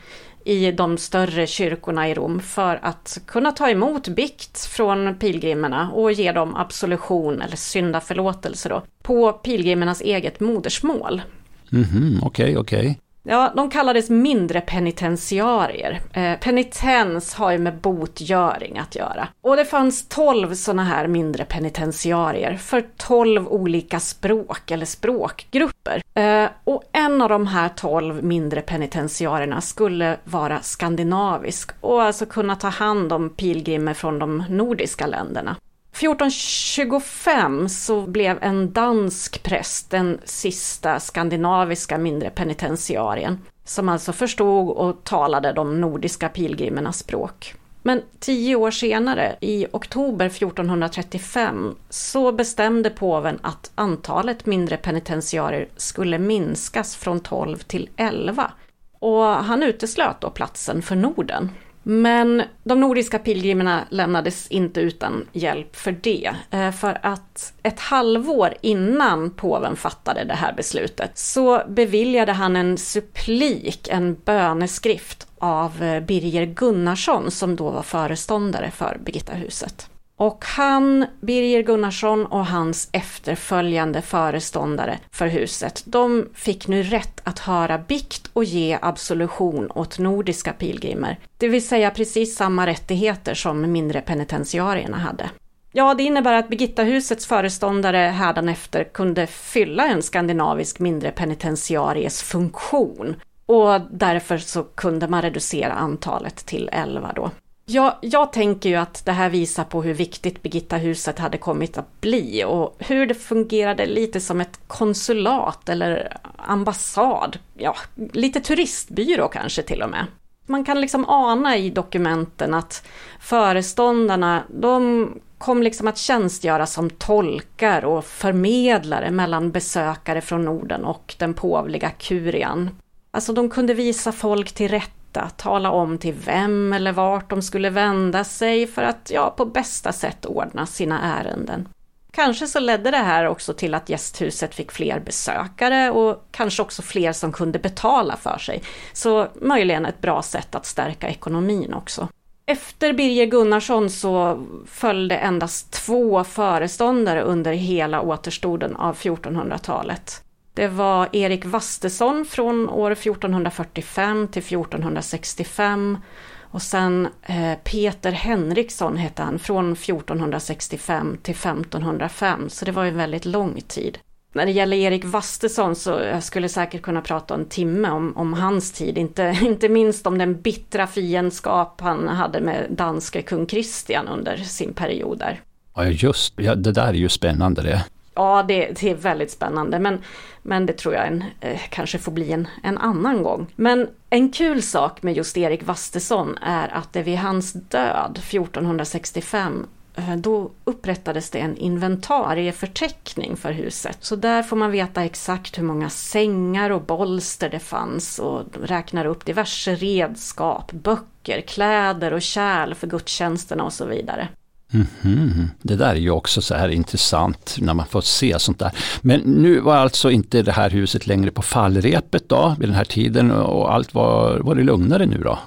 i 0.45 0.73
de 0.73 0.99
större 0.99 1.47
kyrkorna 1.47 2.09
i 2.09 2.15
Rom 2.15 2.41
för 2.41 2.79
att 2.83 3.19
kunna 3.27 3.53
ta 3.53 3.71
emot 3.71 4.09
bikt 4.09 4.67
från 4.67 5.15
pilgrimerna 5.15 5.91
och 5.93 6.13
ge 6.13 6.33
dem 6.33 6.57
absolution 6.57 7.43
eller 7.43 7.57
syndaförlåtelse 7.57 8.69
då, 8.69 8.83
på 9.03 9.33
pilgrimernas 9.33 10.01
eget 10.01 10.41
modersmål. 10.41 11.23
Mhm, 11.71 12.21
okej, 12.23 12.57
okej. 12.57 12.99
Ja, 13.27 13.53
de 13.57 13.71
kallades 13.71 14.11
mindre 14.11 14.61
penitentiarier. 14.61 16.01
Eh, 16.13 16.39
penitens 16.39 17.35
har 17.35 17.53
ju 17.53 17.59
med 17.59 17.77
botgöring 17.81 18.79
att 18.79 18.97
göra. 18.97 19.29
Och 19.41 19.57
det 19.57 19.65
fanns 19.65 20.09
tolv 20.09 20.55
sådana 20.55 20.85
här 20.85 21.07
mindre 21.07 21.45
penitentiarier 21.45 22.57
för 22.57 22.85
tolv 22.97 23.49
olika 23.49 24.01
språk 24.01 24.71
eller 24.71 24.87
språkgrupper. 24.87 26.03
Eh, 26.15 26.49
och 26.65 26.83
en 26.93 27.23
av 27.23 27.29
de 27.29 27.47
här 27.47 27.69
tolv 27.69 28.25
mindre 28.25 28.61
penitentiarierna 28.61 29.61
skulle 29.61 30.17
vara 30.25 30.61
skandinavisk 30.61 31.71
och 31.81 32.03
alltså 32.03 32.27
kunna 32.27 32.57
ta 32.57 32.69
hand 32.69 33.13
om 33.13 33.31
pilgrimer 33.31 33.95
från 33.95 34.19
de 34.19 34.45
nordiska 34.49 35.07
länderna. 35.07 35.57
1425 35.95 37.69
så 37.69 38.03
blev 38.03 38.39
en 38.41 38.73
dansk 38.73 39.43
präst 39.43 39.91
den 39.91 40.21
sista 40.25 41.01
skandinaviska 41.01 41.99
mindre 41.99 42.31
penitentiarien, 42.31 43.41
som 43.65 43.89
alltså 43.89 44.13
förstod 44.13 44.69
och 44.69 45.05
talade 45.05 45.53
de 45.53 45.81
nordiska 45.81 46.29
pilgrimernas 46.29 46.99
språk. 46.99 47.55
Men 47.83 48.03
tio 48.19 48.57
år 48.57 48.71
senare, 48.71 49.37
i 49.41 49.67
oktober 49.73 50.27
1435, 50.27 51.75
så 51.91 52.33
bestämde 52.33 52.91
påven 52.91 53.39
att 53.43 53.71
antalet 53.75 54.47
mindre 54.47 54.77
penitentiarier 54.77 55.69
skulle 55.77 56.19
minskas 56.19 56.97
från 56.97 57.21
12 57.21 57.59
till 57.59 57.89
11. 57.97 58.53
Och 58.99 59.25
han 59.25 59.63
uteslöt 59.63 60.21
då 60.21 60.31
platsen 60.31 60.83
för 60.83 60.97
Norden. 60.97 61.51
Men 61.87 62.43
de 62.65 62.81
nordiska 62.81 63.19
pilgrimerna 63.19 63.85
lämnades 63.91 64.49
inte 64.49 64.81
utan 64.81 65.29
hjälp 65.33 65.77
för 65.77 65.93
det. 65.93 66.31
Eh, 66.51 66.71
för 66.71 66.99
att 67.03 67.53
ett 67.63 67.81
halvår 67.81 68.55
innan 68.61 69.31
påven 69.31 69.77
fattade 69.77 70.25
det 70.25 70.35
här 70.35 70.53
beslutet 70.53 71.19
så 71.19 71.63
beviljade 71.69 72.33
han 72.33 72.57
en 72.57 72.79
supplik, 72.79 73.89
en 73.89 74.15
böneskrift 74.25 75.27
av 75.39 75.83
eh, 75.83 76.01
Birger 76.01 76.47
Gunnarsson 76.47 77.31
som 77.31 77.57
då 77.57 77.71
var 77.71 77.83
föreståndare 77.83 78.71
för 78.71 78.99
Birgittahuset. 79.05 79.89
Och 80.17 80.45
han, 80.45 81.07
Birger 81.21 81.63
Gunnarsson 81.63 82.27
och 82.27 82.47
hans 82.47 82.89
efterföljande 82.93 84.03
föreståndare 84.03 84.99
för 85.11 85.27
huset, 85.27 85.83
de 85.87 86.29
fick 86.35 86.69
nu 86.69 86.83
rätt 86.83 87.21
att 87.25 87.39
höra 87.39 87.79
bikt 87.79 88.31
och 88.33 88.45
ge 88.45 88.79
absolution 88.83 89.71
åt 89.71 89.99
nordiska 89.99 90.53
pilgrimer. 90.53 91.19
Det 91.39 91.49
vill 91.49 91.67
säga 91.67 91.91
precis 91.91 92.37
samma 92.37 92.67
rättigheter 92.67 93.35
som 93.35 93.73
mindre 93.73 94.01
penitentiarierna 94.01 94.97
hade. 94.97 95.31
Ja, 95.73 95.95
det 95.95 96.03
innebär 96.03 96.33
att 96.33 96.49
Birgittahusets 96.49 97.27
föreståndare 97.27 97.99
hädanefter 97.99 98.85
kunde 98.85 99.27
fylla 99.27 99.87
en 99.87 100.03
skandinavisk 100.03 100.79
mindre 100.79 101.11
penitentiaries 101.11 102.23
funktion. 102.23 103.17
Och 103.47 103.81
därför 103.91 104.39
så 104.39 104.63
kunde 104.63 105.09
man 105.09 105.23
reducera 105.23 105.73
antalet 105.73 106.37
till 106.37 106.71
11 106.73 107.13
då. 107.17 107.31
Ja, 107.67 107.99
jag 108.01 108.33
tänker 108.33 108.69
ju 108.69 108.77
att 108.77 109.05
det 109.05 109.13
här 109.13 109.31
visar 109.31 109.65
på 109.65 109.83
hur 109.83 109.95
viktigt 109.95 110.43
Birgitta-huset 110.43 111.19
hade 111.19 111.39
kommit 111.39 111.79
att 111.79 112.01
bli 112.01 112.45
och 112.45 112.77
hur 112.79 113.07
det 113.07 113.15
fungerade 113.15 113.87
lite 113.87 114.21
som 114.21 114.41
ett 114.41 114.61
konsulat 114.67 115.69
eller 115.69 116.17
ambassad. 116.37 117.39
Ja, 117.55 117.77
lite 118.13 118.41
turistbyrå 118.41 119.29
kanske 119.29 119.63
till 119.63 119.83
och 119.83 119.91
med. 119.91 120.07
Man 120.47 120.65
kan 120.65 120.81
liksom 120.81 121.05
ana 121.09 121.57
i 121.57 121.71
dokumenten 121.71 122.55
att 122.55 122.87
föreståndarna, 123.21 124.43
de 124.49 125.09
kom 125.39 125.63
liksom 125.63 125.89
att 125.89 125.99
tjänstgöra 125.99 126.67
som 126.67 126.91
tolkar 126.91 127.85
och 127.85 128.05
förmedlare 128.05 129.11
mellan 129.11 129.51
besökare 129.51 130.21
från 130.21 130.45
Norden 130.45 130.85
och 130.85 131.15
den 131.19 131.35
påvliga 131.35 131.91
kurian. 131.91 132.71
Alltså 133.11 133.33
de 133.33 133.51
kunde 133.51 133.75
visa 133.75 134.13
folk 134.13 134.53
till 134.53 134.71
berätta, 135.15 135.31
tala 135.37 135.71
om 135.71 135.99
till 135.99 136.15
vem 136.15 136.73
eller 136.73 136.93
vart 136.93 137.31
de 137.31 137.43
skulle 137.43 137.71
vända 137.71 138.25
sig 138.25 138.67
för 138.67 138.83
att 138.83 139.11
ja, 139.15 139.35
på 139.37 139.45
bästa 139.45 139.93
sätt 139.93 140.27
ordna 140.27 140.67
sina 140.67 141.01
ärenden. 141.21 141.69
Kanske 142.13 142.47
så 142.47 142.61
ledde 142.61 142.91
det 142.91 142.97
här 142.97 143.29
också 143.29 143.53
till 143.53 143.75
att 143.75 143.89
gästhuset 143.89 144.55
fick 144.55 144.73
fler 144.73 145.01
besökare 145.01 145.91
och 145.91 146.25
kanske 146.31 146.63
också 146.63 146.83
fler 146.83 147.13
som 147.13 147.33
kunde 147.33 147.59
betala 147.59 148.17
för 148.17 148.39
sig. 148.39 148.63
Så 148.93 149.29
möjligen 149.35 149.87
ett 149.87 150.01
bra 150.01 150.23
sätt 150.23 150.55
att 150.55 150.67
stärka 150.67 151.09
ekonomin 151.09 151.75
också. 151.75 152.09
Efter 152.47 152.93
Birger 152.93 153.27
Gunnarsson 153.27 153.91
så 153.91 154.45
följde 154.67 155.17
endast 155.17 155.73
två 155.73 156.25
föreståndare 156.25 157.23
under 157.23 157.53
hela 157.53 158.01
återstoden 158.01 158.77
av 158.77 158.97
1400-talet. 158.97 160.24
Det 160.55 160.69
var 160.69 161.09
Erik 161.13 161.45
Vastesson 161.45 162.25
från 162.25 162.69
år 162.69 162.91
1445 162.91 164.29
till 164.29 164.43
1465 164.43 165.99
och 166.43 166.63
sen 166.63 167.09
eh, 167.23 167.55
Peter 167.65 168.13
Henriksson 168.13 168.97
hette 168.97 169.23
han 169.23 169.39
från 169.39 169.73
1465 169.73 171.19
till 171.23 171.35
1505, 171.35 172.49
så 172.49 172.65
det 172.65 172.73
var 172.73 172.85
ju 172.85 172.91
en 172.91 172.97
väldigt 172.97 173.25
lång 173.25 173.61
tid. 173.69 173.99
När 174.33 174.47
det 174.47 174.53
gäller 174.53 174.77
Erik 174.77 175.05
Vastesson 175.05 175.77
så 175.77 175.91
jag 175.91 176.23
skulle 176.23 176.49
säkert 176.49 176.83
kunna 176.83 177.01
prata 177.01 177.35
en 177.35 177.49
timme 177.49 177.91
om, 177.91 178.17
om 178.17 178.33
hans 178.33 178.73
tid, 178.73 178.99
inte, 178.99 179.39
inte 179.43 179.69
minst 179.69 180.07
om 180.07 180.19
den 180.19 180.41
bittra 180.41 180.87
fiendskap 180.87 181.81
han 181.81 182.09
hade 182.09 182.41
med 182.41 182.67
danske 182.71 183.23
kung 183.23 183.47
Kristian 183.47 184.09
under 184.09 184.37
sin 184.37 184.75
period 184.75 185.19
där. 185.19 185.41
Ja, 185.75 185.85
just 185.85 186.35
ja, 186.37 186.55
det 186.55 186.73
där 186.73 186.89
är 186.89 186.93
ju 186.93 187.09
spännande 187.09 187.63
det. 187.63 187.85
Ja, 188.15 188.45
det, 188.49 188.81
det, 188.81 188.91
är 188.91 188.95
väldigt 188.95 189.31
spännande, 189.31 189.79
men, 189.79 190.03
men 190.43 190.67
det 190.67 190.73
tror 190.73 190.95
jag 190.95 191.07
en, 191.07 191.25
eh, 191.41 191.61
kanske 191.71 191.99
får 191.99 192.13
bli 192.13 192.33
en, 192.33 192.49
en 192.63 192.79
annan 192.79 193.23
gång. 193.23 193.47
Men 193.57 193.89
en 194.11 194.33
kul 194.33 194.63
sak 194.63 195.03
med 195.03 195.17
just 195.17 195.37
Erik 195.37 195.63
Vastesson 195.63 196.39
är 196.43 196.69
att 196.69 196.93
det 196.93 197.03
vid 197.03 197.19
hans 197.19 197.53
död 197.53 198.19
1465 198.19 199.67
eh, 199.97 200.17
då 200.17 200.51
upprättades 200.65 201.31
det 201.31 201.39
en 201.39 201.57
inventarieförteckning 201.57 203.37
för 203.37 203.53
huset. 203.53 203.99
Så 204.01 204.17
där 204.17 204.43
får 204.43 204.57
man 204.57 204.71
veta 204.71 205.05
exakt 205.05 205.59
hur 205.59 205.65
många 205.65 205.91
sängar 205.91 206.71
och 206.71 206.83
bolster 206.83 207.49
det 207.49 207.59
fanns 207.59 208.19
och 208.19 208.43
räknar 208.63 209.05
upp 209.05 209.25
diverse 209.25 209.75
redskap, 209.75 210.73
böcker, 210.73 211.41
kläder 211.41 212.13
och 212.13 212.23
kärl 212.23 212.75
för 212.75 212.87
gudstjänsterna 212.87 213.65
och 213.65 213.73
så 213.73 213.87
vidare. 213.87 214.29
Mm 214.75 214.87
-hmm. 215.03 215.47
Det 215.63 215.77
där 215.77 215.91
är 215.91 215.95
ju 215.95 216.11
också 216.11 216.43
så 216.43 216.55
här 216.55 216.69
intressant 216.69 217.57
när 217.61 217.75
man 217.75 217.87
får 217.87 218.01
se 218.01 218.39
sånt 218.39 218.59
där. 218.59 218.71
Men 219.01 219.21
nu 219.21 219.61
var 219.61 219.77
alltså 219.77 220.11
inte 220.11 220.43
det 220.43 220.53
här 220.53 220.71
huset 220.71 221.07
längre 221.07 221.31
på 221.31 221.43
fallrepet 221.43 222.29
då 222.29 222.57
vid 222.59 222.69
den 222.69 222.77
här 222.77 222.85
tiden 222.85 223.31
och 223.31 223.75
allt 223.75 223.95
var, 223.95 224.39
var 224.39 224.55
det 224.55 224.63
lugnare 224.63 225.07
nu 225.07 225.19
då? 225.19 225.39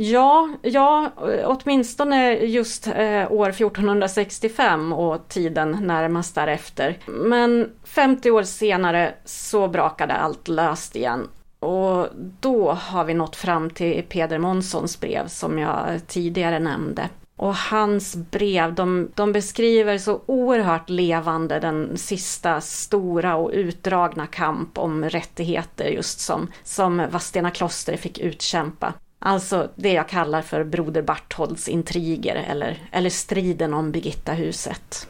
Ja, 0.00 0.48
ja, 0.62 1.10
åtminstone 1.44 2.32
just 2.32 2.86
eh, 2.86 3.32
år 3.32 3.48
1465 3.48 4.92
och 4.92 5.28
tiden 5.28 5.78
närmast 5.82 6.34
därefter. 6.34 6.98
Men 7.06 7.70
50 7.84 8.30
år 8.30 8.42
senare 8.42 9.14
så 9.24 9.68
brakade 9.68 10.14
allt 10.14 10.48
löst 10.48 10.96
igen. 10.96 11.28
Och 11.60 12.06
då 12.40 12.72
har 12.72 13.04
vi 13.04 13.14
nått 13.14 13.36
fram 13.36 13.70
till 13.70 14.02
Peder 14.08 14.38
Månssons 14.38 15.00
brev 15.00 15.28
som 15.28 15.58
jag 15.58 16.00
tidigare 16.06 16.58
nämnde. 16.58 17.08
Och 17.38 17.54
hans 17.54 18.16
brev, 18.16 18.74
de, 18.74 19.10
de, 19.14 19.32
beskriver 19.32 19.98
så 19.98 20.20
oerhört 20.26 20.90
levande 20.90 21.60
den 21.60 21.98
sista 21.98 22.60
stora 22.60 23.36
och 23.36 23.50
utdragna 23.52 24.26
kamp 24.26 24.78
om 24.78 25.04
rättigheter 25.04 25.84
just 25.84 26.20
som, 26.20 26.50
som 26.64 27.06
Vadstena 27.10 27.50
kloster 27.50 27.96
fick 27.96 28.18
utkämpa. 28.18 28.94
Alltså 29.18 29.68
det 29.74 29.92
jag 29.92 30.08
kallar 30.08 30.42
för 30.42 30.64
Broder 30.64 31.02
Bartholds 31.02 31.68
intriger 31.68 32.34
eller, 32.34 32.88
eller 32.92 33.10
striden 33.10 33.74
om 33.74 33.92
Birgittahuset. 33.92 35.08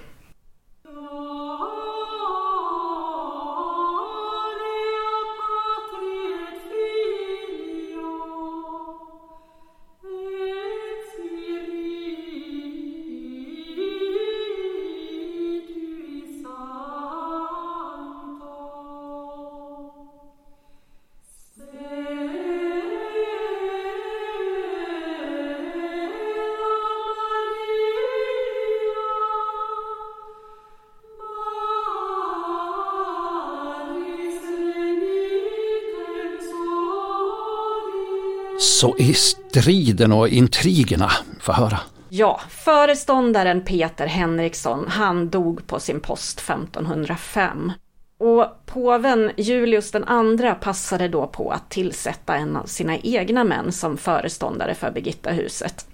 Så 38.88 38.96
i 38.98 39.14
striden 39.14 40.12
och 40.12 40.29
intrigerna, 40.29 41.11
få 41.40 41.53
höra. 41.53 41.81
Ja, 42.09 42.40
föreståndaren 42.48 43.64
Peter 43.64 44.07
Henriksson, 44.07 44.85
han 44.88 45.29
dog 45.29 45.66
på 45.66 45.81
sin 45.81 46.01
post 46.01 46.40
1505. 46.40 47.72
Och 48.18 48.46
påven 48.66 49.31
Julius 49.37 49.94
II 49.94 50.55
passade 50.61 51.09
då 51.09 51.27
på 51.27 51.51
att 51.51 51.70
tillsätta 51.70 52.37
en 52.37 52.57
av 52.57 52.66
sina 52.66 52.98
egna 52.98 53.44
män 53.44 53.72
som 53.72 53.96
föreståndare 53.96 54.74
för 54.74 54.90
Birgittahuset. 54.90 55.87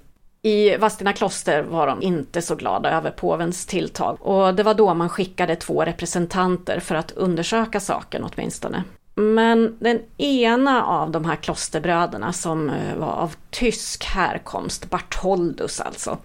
I 0.42 0.76
Vadstena 0.76 1.12
kloster 1.12 1.62
var 1.62 1.86
de 1.86 2.02
inte 2.02 2.42
så 2.42 2.54
glada 2.54 2.90
över 2.90 3.10
påvens 3.10 3.66
tilltag 3.66 4.18
och 4.20 4.54
det 4.54 4.62
var 4.62 4.74
då 4.74 4.94
man 4.94 5.08
skickade 5.08 5.56
två 5.56 5.84
representanter 5.84 6.80
för 6.80 6.94
att 6.94 7.10
undersöka 7.10 7.80
saken 7.80 8.24
åtminstone. 8.24 8.84
Men 9.14 9.76
den 9.80 10.00
ena 10.18 10.84
av 10.84 11.10
de 11.10 11.24
här 11.24 11.36
klosterbröderna 11.36 12.32
som 12.32 12.70
eh, 12.70 12.96
var 12.96 13.12
av 13.12 13.34
tysk 13.50 14.04
härkomst, 14.04 14.90
Bartholdus 14.90 15.80
alltså, 15.80 16.18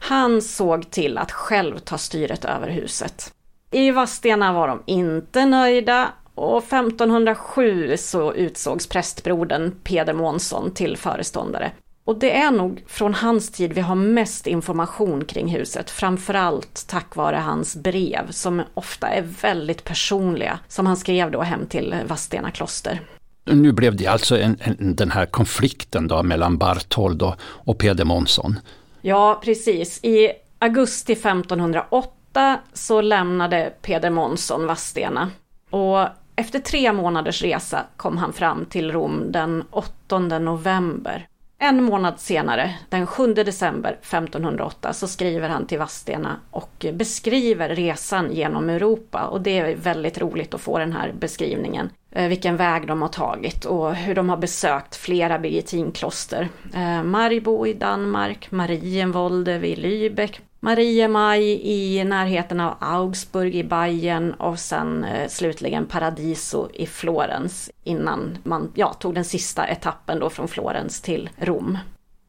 han 0.00 0.42
såg 0.42 0.90
till 0.90 1.18
att 1.18 1.32
själv 1.32 1.78
ta 1.78 1.98
styret 1.98 2.44
över 2.44 2.68
huset. 2.68 3.32
I 3.70 3.90
Vadstena 3.90 4.52
var 4.52 4.68
de 4.68 4.82
inte 4.86 5.46
nöjda 5.46 6.08
och 6.34 6.58
1507 6.58 7.96
så 7.96 8.32
utsågs 8.32 8.88
prästbrodern 8.88 9.72
Peder 9.84 10.12
Månsson 10.12 10.70
till 10.74 10.96
föreståndare. 10.96 11.72
Och 12.06 12.18
det 12.18 12.36
är 12.36 12.50
nog 12.50 12.84
från 12.86 13.14
hans 13.14 13.50
tid 13.50 13.72
vi 13.72 13.80
har 13.80 13.94
mest 13.94 14.46
information 14.46 15.24
kring 15.24 15.48
huset, 15.48 15.90
framförallt 15.90 16.84
tack 16.88 17.16
vare 17.16 17.36
hans 17.36 17.76
brev 17.76 18.30
som 18.30 18.62
ofta 18.74 19.08
är 19.08 19.22
väldigt 19.22 19.84
personliga, 19.84 20.58
som 20.68 20.86
han 20.86 20.96
skrev 20.96 21.30
då 21.30 21.42
hem 21.42 21.66
till 21.66 21.94
Vadstena 22.06 22.50
kloster. 22.50 23.00
Nu 23.44 23.72
blev 23.72 23.96
det 23.96 24.06
alltså 24.06 24.38
en, 24.38 24.56
en, 24.60 24.96
den 24.96 25.10
här 25.10 25.26
konflikten 25.26 26.08
då 26.08 26.22
mellan 26.22 26.58
Barthold 26.58 27.22
och, 27.22 27.34
och 27.42 27.78
Peder 27.78 28.04
Månsson. 28.04 28.58
Ja, 29.00 29.40
precis. 29.44 30.04
I 30.04 30.30
augusti 30.58 31.12
1508 31.12 32.60
så 32.72 33.00
lämnade 33.00 33.72
Peder 33.82 34.10
Månsson 34.10 34.66
Vadstena. 34.66 35.30
Och 35.70 36.08
efter 36.36 36.58
tre 36.58 36.92
månaders 36.92 37.42
resa 37.42 37.86
kom 37.96 38.16
han 38.16 38.32
fram 38.32 38.64
till 38.64 38.92
Rom 38.92 39.32
den 39.32 39.64
8 39.70 40.18
november. 40.18 41.26
En 41.58 41.84
månad 41.84 42.20
senare, 42.20 42.74
den 42.88 43.06
7 43.06 43.34
december 43.34 43.92
1508, 43.92 44.92
så 44.92 45.08
skriver 45.08 45.48
han 45.48 45.66
till 45.66 45.78
Vadstena 45.78 46.36
och 46.50 46.86
beskriver 46.92 47.68
resan 47.68 48.32
genom 48.32 48.70
Europa. 48.70 49.26
Och 49.26 49.40
det 49.40 49.58
är 49.58 49.76
väldigt 49.76 50.18
roligt 50.18 50.54
att 50.54 50.60
få 50.60 50.78
den 50.78 50.92
här 50.92 51.12
beskrivningen. 51.12 51.90
Eh, 52.10 52.28
vilken 52.28 52.56
väg 52.56 52.86
de 52.86 53.02
har 53.02 53.08
tagit 53.08 53.64
och 53.64 53.94
hur 53.94 54.14
de 54.14 54.28
har 54.28 54.36
besökt 54.36 54.96
flera 54.96 55.38
birgitinkloster. 55.38 56.48
Eh, 56.74 57.02
Maribo 57.02 57.66
i 57.66 57.72
Danmark, 57.72 58.50
Marienvolde 58.50 59.58
vid 59.58 59.78
Lübeck, 59.78 60.40
Mariemaj 60.60 61.60
i 61.62 62.04
närheten 62.04 62.60
av 62.60 62.74
Augsburg 62.80 63.54
i 63.54 63.64
Bayern 63.64 64.32
och 64.32 64.58
sen 64.58 65.04
eh, 65.04 65.28
slutligen 65.28 65.86
Paradiso 65.86 66.68
i 66.74 66.86
Florens 66.86 67.70
innan 67.84 68.38
man 68.42 68.72
ja, 68.74 68.92
tog 68.92 69.14
den 69.14 69.24
sista 69.24 69.68
etappen 69.68 70.18
då 70.18 70.30
från 70.30 70.48
Florens 70.48 71.00
till 71.00 71.30
Rom. 71.36 71.78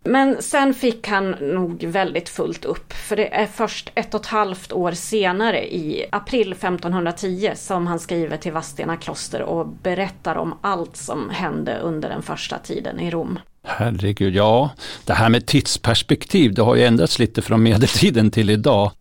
Men 0.08 0.42
sen 0.42 0.74
fick 0.74 1.08
han 1.08 1.32
nog 1.32 1.84
väldigt 1.84 2.30
fullt 2.30 2.66
upp, 2.66 2.94
för 2.94 3.16
det 3.16 3.36
är 3.36 3.46
först 3.46 3.92
ett 3.96 4.14
och 4.14 4.22
ett 4.22 4.28
halvt 4.28 4.72
år 4.72 4.92
senare, 4.92 5.74
i 5.76 6.06
april 6.12 6.52
1510, 6.52 7.52
som 7.56 7.88
han 7.88 8.00
skriver 8.00 8.38
till 8.38 8.52
Vadstena 8.52 8.98
kloster 8.98 9.42
och 9.42 9.68
berättar 9.68 10.36
om 10.36 10.56
allt 10.62 10.98
som 10.98 11.30
hände 11.30 11.80
under 11.80 12.10
den 12.10 12.22
första 12.22 12.58
tiden 12.58 13.00
i 13.00 13.12
Rom. 13.12 13.40
Herregud, 13.64 14.36
ja. 14.36 14.70
Det 15.06 15.14
här 15.14 15.30
med 15.30 15.46
tidsperspektiv, 15.46 16.54
det 16.54 16.62
har 16.62 16.76
ju 16.76 16.84
ändrats 16.84 17.20
lite 17.20 17.42
från 17.42 17.64
medeltiden 17.64 18.32
till 18.32 18.50
idag. 18.50 18.92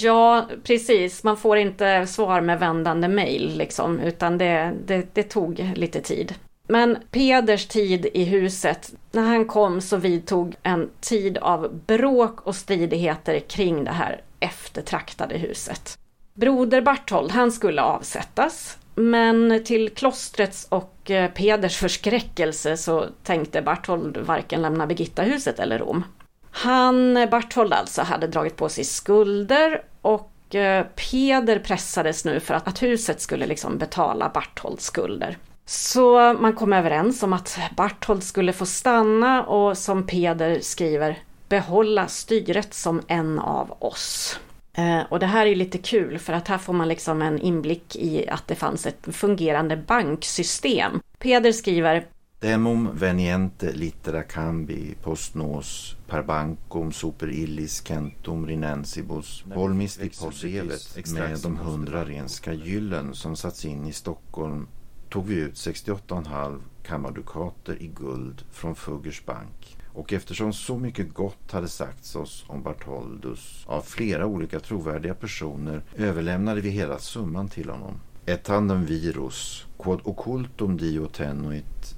Ja, 0.00 0.48
precis. 0.64 1.24
Man 1.24 1.36
får 1.36 1.56
inte 1.56 2.06
svar 2.06 2.40
med 2.40 2.60
vändande 2.60 3.08
mejl, 3.08 3.56
liksom, 3.56 4.00
utan 4.00 4.38
det, 4.38 4.72
det, 4.86 5.14
det 5.14 5.22
tog 5.22 5.72
lite 5.76 6.00
tid. 6.00 6.34
Men 6.72 6.98
Peders 7.10 7.66
tid 7.66 8.06
i 8.14 8.24
huset, 8.24 8.92
när 9.10 9.22
han 9.22 9.44
kom 9.44 9.80
så 9.80 9.96
vidtog 9.96 10.54
en 10.62 10.90
tid 11.00 11.38
av 11.38 11.80
bråk 11.86 12.46
och 12.46 12.56
stridigheter 12.56 13.40
kring 13.40 13.84
det 13.84 13.90
här 13.90 14.20
eftertraktade 14.40 15.38
huset. 15.38 15.98
Broder 16.34 16.80
Barthold, 16.80 17.30
han 17.30 17.52
skulle 17.52 17.82
avsättas, 17.82 18.78
men 18.94 19.64
till 19.64 19.90
klostrets 19.90 20.66
och 20.68 21.10
eh, 21.10 21.30
Peders 21.30 21.76
förskräckelse 21.76 22.76
så 22.76 23.06
tänkte 23.22 23.62
Barthold 23.62 24.16
varken 24.16 24.62
lämna 24.62 24.86
Birgitta-huset 24.86 25.58
eller 25.58 25.78
Rom. 25.78 26.04
Han, 26.50 27.28
Barthold 27.30 27.72
alltså, 27.72 28.02
hade 28.02 28.26
dragit 28.26 28.56
på 28.56 28.68
sig 28.68 28.84
skulder 28.84 29.82
och 30.02 30.54
eh, 30.54 30.86
Peder 30.96 31.58
pressades 31.58 32.24
nu 32.24 32.40
för 32.40 32.54
att, 32.54 32.82
huset 32.82 33.20
skulle 33.20 33.46
liksom 33.46 33.78
betala 33.78 34.30
Bartholds 34.34 34.84
skulder. 34.84 35.36
Så 35.64 36.32
man 36.32 36.52
kom 36.52 36.72
överens 36.72 37.22
om 37.22 37.32
att 37.32 37.58
Barthold 37.76 38.22
skulle 38.22 38.52
få 38.52 38.66
stanna 38.66 39.44
och 39.44 39.78
som 39.78 40.06
Peder 40.06 40.60
skriver 40.60 41.18
behålla 41.48 42.08
styret 42.08 42.74
som 42.74 43.02
en 43.06 43.38
av 43.38 43.76
oss. 43.78 44.38
Eh, 44.74 45.00
och 45.08 45.18
det 45.18 45.26
här 45.26 45.46
är 45.46 45.54
lite 45.54 45.78
kul 45.78 46.18
för 46.18 46.32
att 46.32 46.48
här 46.48 46.58
får 46.58 46.72
man 46.72 46.88
liksom 46.88 47.22
en 47.22 47.38
inblick 47.38 47.96
i 47.96 48.28
att 48.28 48.48
det 48.48 48.54
fanns 48.54 48.86
ett 48.86 49.08
fungerande 49.10 49.76
banksystem. 49.76 51.00
Peder 51.18 51.52
skriver 51.52 52.06
Demum 52.40 52.88
veniente 52.94 53.72
littera 53.72 54.22
cambi 54.22 54.94
post 55.02 55.34
nos 55.34 55.96
per 56.06 56.22
bankum 56.22 56.92
super 56.92 57.30
illis 57.30 57.86
centum 57.86 58.46
rinensibus 58.46 59.44
volmis 59.54 59.96
depositet 59.96 61.12
med 61.14 61.38
de 61.42 61.56
hundra 61.56 62.04
renska 62.04 62.52
gyllen 62.52 63.14
som 63.14 63.36
satts 63.36 63.64
in 63.64 63.86
i 63.86 63.92
Stockholm 63.92 64.66
tog 65.12 65.26
vi 65.26 65.34
ut 65.34 65.54
68,5 65.54 66.60
kammardukater 66.82 67.82
i 67.82 67.86
guld 67.86 68.44
från 68.50 68.74
Fuggers 68.74 69.24
bank. 69.24 69.76
Och 69.86 70.12
eftersom 70.12 70.52
så 70.52 70.76
mycket 70.76 71.14
gott 71.14 71.50
hade 71.52 71.68
sagts 71.68 72.16
oss 72.16 72.44
om 72.48 72.62
Bartholdus 72.62 73.64
av 73.66 73.82
flera 73.82 74.26
olika 74.26 74.60
trovärdiga 74.60 75.14
personer 75.14 75.82
överlämnade 75.96 76.60
vi 76.60 76.70
hela 76.70 76.98
summan 76.98 77.48
till 77.48 77.70
honom. 77.70 78.00
Et 78.26 78.44
tandem 78.44 78.86
virus, 78.86 79.66
quod 79.76 80.00
occultum 80.04 80.76
dio 80.76 81.06
tenuit, 81.06 81.96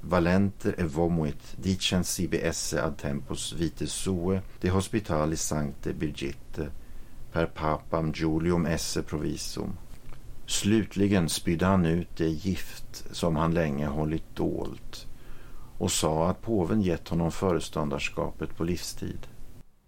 valenter 0.00 0.80
evomuit, 0.80 1.56
dicens 1.56 2.14
sibi 2.14 2.40
esse 2.42 2.82
ad 2.82 2.98
tempus 2.98 3.52
vite 3.52 3.86
sue, 3.86 4.40
de 4.60 4.70
hospitali 4.70 5.36
sancte 5.36 5.92
Birgitte, 5.92 6.70
per 7.32 7.46
papam 7.46 8.12
Julium 8.12 8.66
esse 8.66 9.02
provisum, 9.02 9.76
Slutligen 10.46 11.28
spydde 11.28 11.66
han 11.66 11.86
ut 11.86 12.08
det 12.16 12.28
gift 12.28 13.04
som 13.12 13.36
han 13.36 13.54
länge 13.54 13.86
hållit 13.86 14.36
dolt 14.36 15.06
och 15.78 15.92
sa 15.92 16.28
att 16.28 16.42
påven 16.42 16.82
gett 16.82 17.08
honom 17.08 17.32
föreståndarskapet 17.32 18.56
på 18.56 18.64
livstid. 18.64 19.26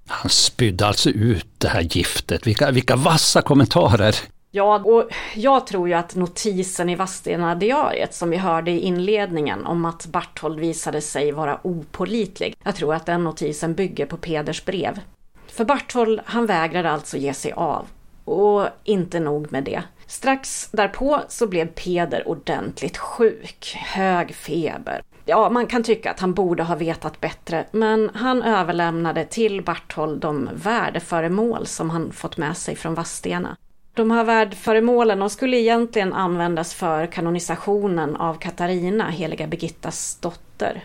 Han 0.06 0.30
spydde 0.30 0.86
alltså 0.86 1.10
ut 1.10 1.46
det 1.58 1.68
här 1.68 1.80
giftet. 1.80 2.46
Vilka, 2.46 2.70
vilka 2.70 2.96
vassa 2.96 3.42
kommentarer! 3.42 4.14
Ja, 4.50 4.78
och 4.84 5.08
jag 5.34 5.66
tror 5.66 5.88
ju 5.88 5.94
att 5.94 6.14
notisen 6.14 6.88
i 6.88 6.94
Vadstena-diariet 6.94 8.14
som 8.14 8.30
vi 8.30 8.36
hörde 8.36 8.70
i 8.70 8.80
inledningen 8.80 9.66
om 9.66 9.84
att 9.84 10.06
Barthold 10.06 10.58
visade 10.58 11.00
sig 11.00 11.32
vara 11.32 11.58
opolitlig. 11.62 12.56
Jag 12.64 12.76
tror 12.76 12.94
att 12.94 13.06
den 13.06 13.24
notisen 13.24 13.74
bygger 13.74 14.06
på 14.06 14.16
Peders 14.16 14.64
brev. 14.64 15.00
För 15.46 15.64
Barthold, 15.64 16.20
han 16.24 16.46
vägrade 16.46 16.90
alltså 16.90 17.16
ge 17.16 17.34
sig 17.34 17.52
av. 17.52 17.86
Och 18.24 18.66
inte 18.84 19.20
nog 19.20 19.52
med 19.52 19.64
det. 19.64 19.82
Strax 20.14 20.68
därpå 20.72 21.20
så 21.28 21.46
blev 21.46 21.66
Peder 21.66 22.28
ordentligt 22.28 22.96
sjuk, 22.96 23.76
hög 23.94 24.34
feber. 24.34 25.02
Ja, 25.24 25.50
man 25.50 25.66
kan 25.66 25.82
tycka 25.82 26.10
att 26.10 26.20
han 26.20 26.34
borde 26.34 26.62
ha 26.62 26.74
vetat 26.74 27.20
bättre, 27.20 27.64
men 27.72 28.10
han 28.14 28.42
överlämnade 28.42 29.24
till 29.24 29.62
Barthold 29.62 30.20
de 30.20 30.48
värdeföremål 30.54 31.66
som 31.66 31.90
han 31.90 32.12
fått 32.12 32.36
med 32.36 32.56
sig 32.56 32.76
från 32.76 32.94
Vadstena. 32.94 33.56
De 33.94 34.10
här 34.10 34.24
värdföremålen 34.24 35.30
skulle 35.30 35.56
egentligen 35.56 36.12
användas 36.12 36.74
för 36.74 37.06
kanonisationen 37.06 38.16
av 38.16 38.34
Katarina, 38.34 39.10
heliga 39.10 39.46
Birgittas 39.46 40.18
dotter. 40.20 40.82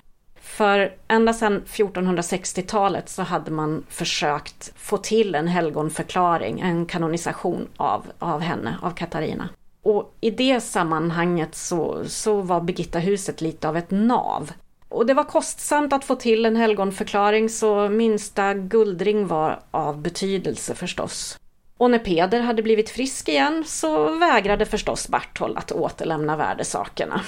För 0.49 0.93
ända 1.07 1.33
sedan 1.33 1.63
1460-talet 1.67 3.09
så 3.09 3.21
hade 3.21 3.51
man 3.51 3.85
försökt 3.89 4.71
få 4.77 4.97
till 4.97 5.35
en 5.35 5.47
helgonförklaring, 5.47 6.59
en 6.59 6.85
kanonisation 6.85 7.67
av, 7.77 8.05
av 8.19 8.39
henne, 8.41 8.77
av 8.81 8.91
Katarina. 8.91 9.49
Och 9.83 10.15
i 10.21 10.31
det 10.31 10.61
sammanhanget 10.61 11.55
så, 11.55 12.03
så 12.05 12.41
var 12.41 12.61
Birgittahuset 12.61 13.41
lite 13.41 13.69
av 13.69 13.77
ett 13.77 13.91
nav. 13.91 14.51
Och 14.89 15.05
det 15.05 15.13
var 15.13 15.23
kostsamt 15.23 15.93
att 15.93 16.05
få 16.05 16.15
till 16.15 16.45
en 16.45 16.55
helgonförklaring 16.55 17.49
så 17.49 17.89
minsta 17.89 18.53
guldring 18.53 19.27
var 19.27 19.59
av 19.71 20.01
betydelse 20.01 20.75
förstås. 20.75 21.39
Och 21.77 21.91
när 21.91 21.99
Peder 21.99 22.39
hade 22.39 22.63
blivit 22.63 22.89
frisk 22.89 23.29
igen 23.29 23.63
så 23.67 24.17
vägrade 24.17 24.65
förstås 24.65 25.07
Barthold 25.07 25.57
att 25.57 25.71
återlämna 25.71 26.35
värdesakerna. 26.35 27.21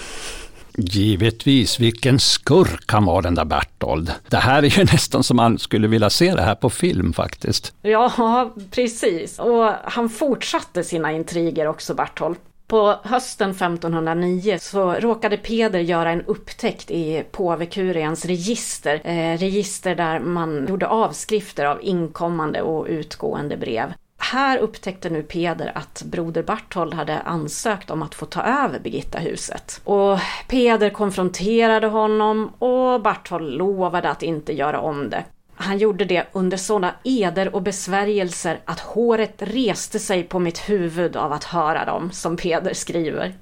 Givetvis, 0.78 1.80
vilken 1.80 2.20
skurk 2.20 2.92
han 2.92 3.06
var 3.06 3.22
den 3.22 3.36
där 3.36 3.46
Bertold. 3.46 4.12
Det 4.30 4.38
här 4.38 4.64
är 4.64 4.80
ju 4.80 4.84
nästan 4.92 5.24
som 5.24 5.38
man 5.38 5.60
skulle 5.60 5.88
vilja 5.88 6.10
se 6.10 6.36
det 6.36 6.42
här 6.42 6.56
på 6.56 6.70
film 6.70 7.14
faktiskt. 7.14 7.74
Ja, 7.82 8.54
precis. 8.72 9.40
Och 9.40 9.74
han 9.84 10.10
fortsatte 10.10 10.84
sina 10.84 11.12
intriger 11.12 11.68
också, 11.68 11.94
Bertold. 11.94 12.38
På 12.68 12.96
hösten 13.04 13.52
1509 13.52 14.58
så 14.62 14.94
råkade 14.94 15.38
Peder 15.38 15.80
göra 15.80 16.12
en 16.12 16.22
upptäckt 16.22 16.92
i 16.92 17.24
påvekuriens 17.32 18.26
register. 18.26 19.02
Eh, 19.04 19.38
register 19.38 19.96
där 19.96 20.20
man 20.20 20.68
gjorde 20.70 20.88
avskrifter 20.88 21.66
av 21.66 21.80
inkommande 21.82 22.62
och 22.62 22.86
utgående 22.90 23.58
brev 23.58 23.94
här 24.24 24.58
upptäckte 24.58 25.10
nu 25.10 25.24
Peder 25.24 25.72
att 25.76 26.04
broder 26.06 26.44
Barthold 26.44 26.94
hade 26.94 27.20
ansökt 27.20 27.90
om 27.90 28.02
att 28.02 28.16
få 28.16 28.26
ta 28.26 28.42
över 28.42 28.80
Birgittahuset. 28.80 29.82
Och 29.84 30.20
Peder 30.48 30.90
konfronterade 30.90 31.88
honom 31.88 32.48
och 32.48 33.02
Barthold 33.02 33.52
lovade 33.52 34.10
att 34.10 34.24
inte 34.24 34.54
göra 34.54 34.80
om 34.80 35.10
det. 35.10 35.24
Han 35.56 35.78
gjorde 35.78 36.06
det 36.06 36.28
under 36.32 36.58
sådana 36.58 36.94
eder 37.04 37.56
och 37.56 37.62
besvärjelser 37.62 38.60
att 38.66 38.80
håret 38.80 39.36
reste 39.38 40.00
sig 40.00 40.24
på 40.24 40.40
mitt 40.40 40.70
huvud 40.70 41.16
av 41.16 41.34
att 41.34 41.44
höra 41.44 41.86
dem, 41.86 42.12
som 42.12 42.38
Peder 42.38 42.74
skriver. 42.74 43.34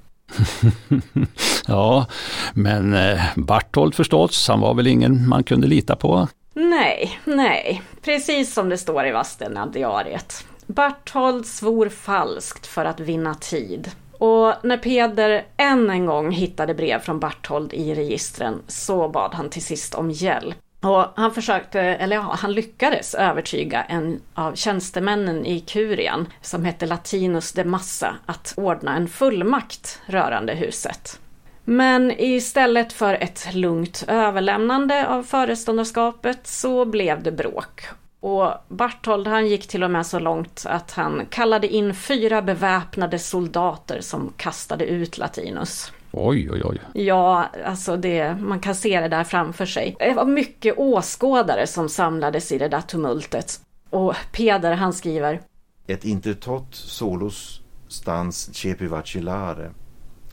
ja, 1.67 2.05
men 2.53 2.93
eh, 2.93 3.21
Barthold 3.36 3.95
förstås, 3.95 4.47
han 4.47 4.59
var 4.59 4.73
väl 4.73 4.88
ingen 4.88 5.30
man 5.30 5.43
kunde 5.43 5.67
lita 5.67 5.95
på? 5.95 6.27
Nej, 6.53 7.19
nej, 7.25 7.82
precis 8.01 8.53
som 8.53 8.69
det 8.69 8.77
står 8.77 9.07
i 9.07 9.11
Vadstena-diariet. 9.11 10.45
Barthold 10.74 11.45
svor 11.45 11.89
falskt 11.89 12.67
för 12.67 12.86
att 12.86 12.99
vinna 12.99 13.36
tid. 13.36 13.91
Och 14.11 14.53
när 14.63 14.78
Peder 14.78 15.45
än 15.57 15.89
en 15.89 16.05
gång 16.05 16.32
hittade 16.32 16.74
brev 16.74 16.99
från 16.99 17.20
Barthold 17.20 17.74
i 17.74 17.95
registren 17.95 18.61
så 18.67 19.09
bad 19.09 19.34
han 19.34 19.49
till 19.49 19.63
sist 19.63 19.95
om 19.95 20.11
hjälp. 20.11 20.57
Och 20.82 21.05
han 21.15 21.34
försökte, 21.34 21.82
eller 21.82 22.15
ja, 22.15 22.36
han 22.39 22.53
lyckades 22.53 23.15
övertyga 23.15 23.84
en 23.84 24.22
av 24.34 24.55
tjänstemännen 24.55 25.45
i 25.45 25.59
kurian 25.59 26.28
som 26.41 26.65
hette 26.65 26.86
Latinus 26.86 27.51
de 27.51 27.63
Massa 27.63 28.15
att 28.26 28.53
ordna 28.57 28.95
en 28.95 29.07
fullmakt 29.07 30.01
rörande 30.05 30.53
huset. 30.53 31.20
Men 31.63 32.11
istället 32.11 32.93
för 32.93 33.13
ett 33.13 33.53
lugnt 33.53 34.05
överlämnande 34.07 35.07
av 35.07 35.24
föreståndarskapet 35.24 36.47
så 36.47 36.86
blev 36.86 37.24
det 37.24 37.32
bråk. 37.32 37.82
Och 38.20 38.53
Barthold 38.67 39.28
han 39.28 39.47
gick 39.47 39.67
till 39.67 39.84
och 39.84 39.91
med 39.91 40.05
så 40.05 40.20
långt 40.20 40.63
att 40.67 40.91
han 40.91 41.26
kallade 41.30 41.67
in 41.67 41.95
fyra 41.95 42.41
beväpnade 42.41 43.20
soldater 43.20 44.01
som 44.01 44.34
kastade 44.38 44.86
ut 44.86 45.17
Latinus. 45.17 45.91
Oj, 46.11 46.51
oj, 46.51 46.61
oj. 46.65 46.80
Ja, 46.93 47.49
alltså 47.65 47.97
det, 47.97 48.36
man 48.36 48.59
kan 48.59 48.76
se 48.76 49.01
det 49.01 49.07
där 49.07 49.24
framför 49.24 49.65
sig. 49.65 49.95
Det 49.99 50.13
var 50.13 50.26
mycket 50.26 50.78
åskådare 50.78 51.67
som 51.67 51.89
samlades 51.89 52.51
i 52.51 52.57
det 52.57 52.67
där 52.67 52.82
tumultet. 52.82 53.61
Och 53.89 54.15
Peder 54.32 54.74
han 54.74 54.93
skriver 54.93 55.41
Ett 55.88 56.05
intertot 56.05 56.76
solus 56.76 57.61
stans 57.88 58.55
cepi 58.55 58.88
vacillare 58.88 59.72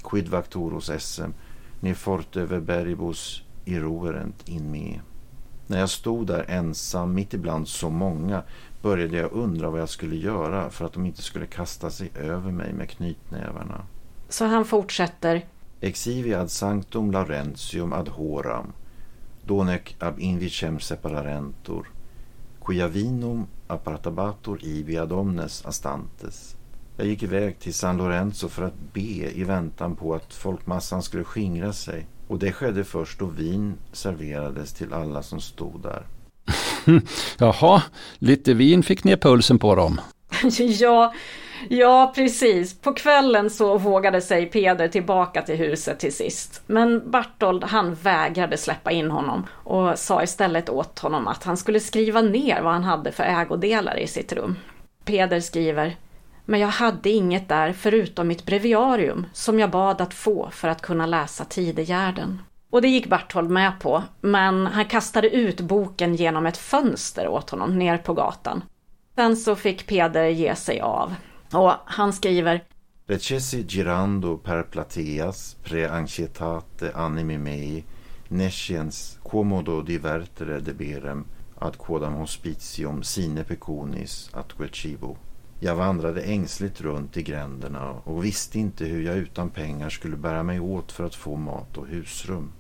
quid 0.03 0.29
vacturus 0.29 0.91
essem 0.91 1.35
ne 1.81 1.95
forte 1.95 2.45
verberibus 2.45 3.43
irroverent 3.65 4.49
in 4.49 4.71
me. 4.71 5.01
När 5.67 5.79
jag 5.81 5.91
stod 5.91 6.27
där 6.27 6.45
ensam 6.49 7.15
mitt 7.15 7.35
ibland 7.35 7.69
så 7.69 7.91
många 7.91 8.43
började 8.83 9.17
jag 9.17 9.33
undra 9.33 9.71
vad 9.71 9.81
jag 9.81 9.89
skulle 9.89 10.17
göra 10.17 10.71
för 10.71 10.85
att 10.85 10.93
de 10.93 11.07
inte 11.07 11.23
skulle 11.23 11.47
kasta 11.47 11.91
sig 11.91 12.11
över 12.15 12.51
mig 12.51 12.73
med 12.73 12.91
knytnävarna. 12.91 13.85
Så 14.29 14.45
han 14.45 14.65
fortsätter 14.65 15.45
Exivi 15.81 16.35
ad 16.35 16.51
sanctum 16.51 17.11
Laurentium 17.11 17.93
ad 17.93 18.09
horam, 18.09 18.73
donec 19.45 19.95
ab 19.99 20.21
invicem 20.21 20.81
separarentur, 20.81 21.91
quia 22.65 22.89
vinum 22.89 23.47
appartabatur 23.67 24.65
ibi 24.65 24.99
ad 24.99 25.13
omnes 25.13 25.67
astantes. 25.67 26.57
Jag 26.97 27.07
gick 27.07 27.23
iväg 27.23 27.59
till 27.59 27.75
San 27.75 27.97
Lorenzo 27.97 28.49
för 28.49 28.63
att 28.63 28.93
be 28.93 29.31
i 29.35 29.45
väntan 29.45 29.97
på 29.97 30.15
att 30.15 30.35
folkmassan 30.35 31.03
skulle 31.03 31.25
skingra 31.25 31.73
sig. 31.73 32.07
Och 32.29 32.39
det 32.39 32.53
skedde 32.53 32.85
först 32.85 33.19
då 33.19 33.27
vin 33.27 33.75
serverades 33.93 34.73
till 34.73 34.93
alla 34.93 35.23
som 35.23 35.41
stod 35.41 35.83
där. 35.83 36.07
Jaha, 37.39 37.83
lite 38.19 38.55
vin 38.55 38.83
fick 38.83 39.05
ner 39.05 39.17
pulsen 39.17 39.59
på 39.59 39.75
dem. 39.75 40.01
ja, 40.59 41.15
ja, 41.69 42.13
precis. 42.15 42.75
På 42.81 42.93
kvällen 42.93 43.51
så 43.51 43.79
vågade 43.79 44.21
sig 44.21 44.47
Peder 44.47 44.89
tillbaka 44.89 45.43
till 45.43 45.57
huset 45.57 45.99
till 45.99 46.13
sist. 46.13 46.63
Men 46.67 47.11
Bartold 47.11 47.65
han 47.65 47.95
vägrade 47.95 48.57
släppa 48.57 48.91
in 48.91 49.11
honom 49.11 49.47
och 49.51 49.99
sa 49.99 50.23
istället 50.23 50.69
åt 50.69 50.99
honom 50.99 51.29
att 51.29 51.45
han 51.45 51.57
skulle 51.57 51.81
skriva 51.81 52.21
ner 52.21 52.63
vad 52.63 52.73
han 52.73 52.85
hade 52.85 53.13
för 53.13 53.25
ägodelar 53.25 53.99
i 53.99 54.07
sitt 54.07 54.33
rum. 54.33 54.57
Peder 55.05 55.41
skriver 55.41 55.97
men 56.47 56.61
jag 56.61 56.69
hade 56.69 57.11
inget 57.11 57.49
där 57.49 57.73
förutom 57.73 58.29
mitt 58.29 58.47
breviarium 58.47 59.27
som 59.33 59.59
jag 59.59 59.71
bad 59.71 60.01
att 60.01 60.15
få 60.15 60.51
för 60.51 60.69
att 60.69 60.83
kunna 60.83 61.07
läsa 61.07 61.45
Tidegärden. 61.45 62.43
Och 62.71 62.83
det 62.83 62.89
gick 62.89 63.07
Barthold 63.07 63.51
med 63.51 63.81
på, 63.81 64.03
men 64.21 64.67
han 64.67 64.85
kastade 64.85 65.31
ut 65.31 65.61
boken 65.61 66.15
genom 66.15 66.47
ett 66.47 66.57
fönster 66.57 67.29
åt 67.29 67.51
honom 67.51 67.79
ner 67.79 67.99
på 67.99 68.15
gatan. 68.15 68.63
Sen 69.15 69.37
så 69.37 69.57
fick 69.57 69.87
Peder 69.87 70.27
ge 70.27 70.55
sig 70.55 70.81
av. 70.81 71.15
Och 71.53 71.73
han 71.85 72.13
skriver 72.13 72.65
Recessi 73.09 73.65
girando 73.69 74.37
per 74.37 74.63
plateas 74.63 75.57
pre 75.65 75.91
anxietate 75.91 76.93
animi 76.95 77.39
mei 77.39 77.85
nesciens 78.29 79.19
quomodo 79.23 79.83
divertere 79.83 80.61
deberem 80.61 81.25
ad 81.59 81.79
quodam 81.79 82.15
hospitium 82.15 83.03
sine 83.03 83.45
pecunis 83.45 84.31
atque 84.33 84.69
cibo. 84.73 85.17
Jag 85.61 85.75
vandrade 85.75 86.23
ängsligt 86.23 86.81
runt 86.81 87.17
i 87.17 87.23
gränderna 87.23 87.91
och 88.05 88.25
visste 88.25 88.59
inte 88.59 88.85
hur 88.85 89.03
jag 89.03 89.17
utan 89.17 89.51
pengar 89.51 89.91
skulle 89.91 90.17
bära 90.17 90.43
mig 90.43 90.61
åt 90.61 90.93
för 90.93 91.05
att 91.05 91.15
få 91.15 91.37
mat 91.37 91.77
och 91.77 91.87
husrum. 91.87 92.53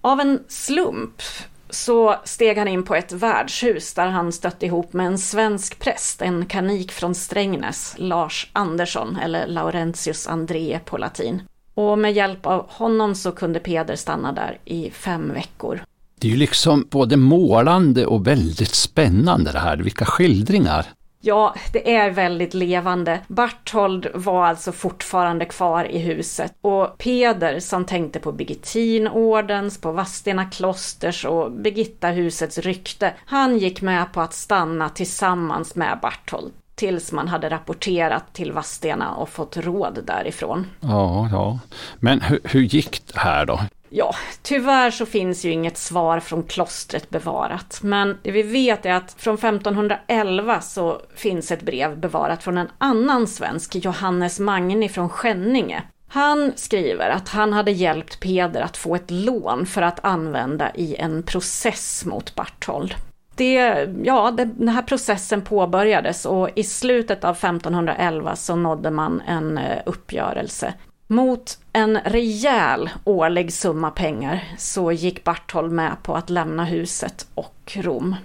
Av 0.00 0.20
en 0.20 0.42
slump 0.48 1.22
så 1.70 2.16
steg 2.24 2.58
han 2.58 2.68
in 2.68 2.82
på 2.82 2.94
ett 2.94 3.12
värdshus 3.12 3.94
där 3.94 4.06
han 4.06 4.32
stötte 4.32 4.66
ihop 4.66 4.92
med 4.92 5.06
en 5.06 5.18
svensk 5.18 5.78
präst, 5.78 6.22
en 6.22 6.46
kanik 6.46 6.92
från 6.92 7.14
Strängnäs, 7.14 7.94
Lars 7.98 8.50
Andersson, 8.52 9.16
eller 9.16 9.46
Laurentius 9.46 10.26
André 10.26 10.80
på 10.84 10.98
latin. 10.98 11.42
Och 11.74 11.98
med 11.98 12.12
hjälp 12.12 12.46
av 12.46 12.66
honom 12.70 13.14
så 13.14 13.32
kunde 13.32 13.60
Peder 13.60 13.96
stanna 13.96 14.32
där 14.32 14.58
i 14.64 14.90
fem 14.90 15.32
veckor. 15.32 15.80
Det 16.20 16.26
är 16.26 16.30
ju 16.30 16.36
liksom 16.36 16.86
både 16.90 17.16
målande 17.16 18.06
och 18.06 18.26
väldigt 18.26 18.74
spännande 18.74 19.52
det 19.52 19.58
här, 19.58 19.76
vilka 19.76 20.04
skildringar. 20.04 20.86
Ja, 21.26 21.54
det 21.72 21.94
är 21.94 22.10
väldigt 22.10 22.54
levande. 22.54 23.20
Barthold 23.28 24.06
var 24.14 24.46
alltså 24.46 24.72
fortfarande 24.72 25.44
kvar 25.44 25.84
i 25.84 25.98
huset 25.98 26.54
och 26.60 26.98
Peder 26.98 27.60
som 27.60 27.84
tänkte 27.84 28.20
på 28.20 28.32
Birgittinordens, 28.32 29.80
på 29.80 29.92
Vadstena 29.92 30.44
klosters 30.44 31.24
och 31.24 31.52
Birgittahusets 31.52 32.58
rykte, 32.58 33.12
han 33.26 33.58
gick 33.58 33.82
med 33.82 34.12
på 34.12 34.20
att 34.20 34.34
stanna 34.34 34.88
tillsammans 34.88 35.74
med 35.74 35.98
Barthold 36.02 36.52
tills 36.74 37.12
man 37.12 37.28
hade 37.28 37.50
rapporterat 37.50 38.24
till 38.32 38.52
Vadstena 38.52 39.14
och 39.14 39.28
fått 39.28 39.56
råd 39.56 39.98
därifrån. 40.06 40.66
Ja, 40.80 41.28
ja. 41.32 41.58
Men 42.00 42.20
hur, 42.20 42.40
hur 42.44 42.60
gick 42.60 43.02
det 43.12 43.18
här 43.18 43.46
då? 43.46 43.60
Ja, 43.96 44.14
tyvärr 44.42 44.90
så 44.90 45.06
finns 45.06 45.44
ju 45.44 45.50
inget 45.50 45.76
svar 45.76 46.20
från 46.20 46.42
klostret 46.42 47.10
bevarat. 47.10 47.80
Men 47.82 48.18
det 48.22 48.30
vi 48.30 48.42
vet 48.42 48.86
är 48.86 48.92
att 48.92 49.14
från 49.18 49.34
1511 49.34 50.60
så 50.60 51.00
finns 51.16 51.52
ett 51.52 51.62
brev 51.62 51.98
bevarat 51.98 52.42
från 52.42 52.58
en 52.58 52.68
annan 52.78 53.26
svensk, 53.26 53.74
Johannes 53.74 54.40
Magni 54.40 54.88
från 54.88 55.08
Skänninge. 55.08 55.82
Han 56.08 56.52
skriver 56.56 57.10
att 57.10 57.28
han 57.28 57.52
hade 57.52 57.70
hjälpt 57.70 58.20
Peder 58.20 58.60
att 58.60 58.76
få 58.76 58.94
ett 58.94 59.10
lån 59.10 59.66
för 59.66 59.82
att 59.82 60.04
använda 60.04 60.74
i 60.74 60.96
en 60.96 61.22
process 61.22 62.04
mot 62.04 62.34
Barthold. 62.34 62.94
Det, 63.36 63.88
ja, 64.04 64.30
det, 64.30 64.44
den 64.44 64.68
här 64.68 64.82
processen 64.82 65.42
påbörjades 65.42 66.26
och 66.26 66.48
i 66.54 66.64
slutet 66.64 67.24
av 67.24 67.32
1511 67.32 68.36
så 68.36 68.56
nådde 68.56 68.90
man 68.90 69.22
en 69.26 69.58
eh, 69.58 69.82
uppgörelse. 69.86 70.74
Mot 71.06 71.58
en 71.72 71.98
rejäl 72.00 72.90
årlig 73.04 73.52
summa 73.52 73.90
pengar 73.90 74.44
så 74.58 74.92
gick 74.92 75.24
Barthold 75.24 75.72
med 75.72 75.96
på 76.02 76.14
att 76.14 76.30
lämna 76.30 76.64
huset 76.64 77.26
och 77.34 77.72
Rom. 77.76 78.16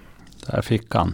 Där 0.45 0.61
fick 0.61 0.93
han. 0.93 1.13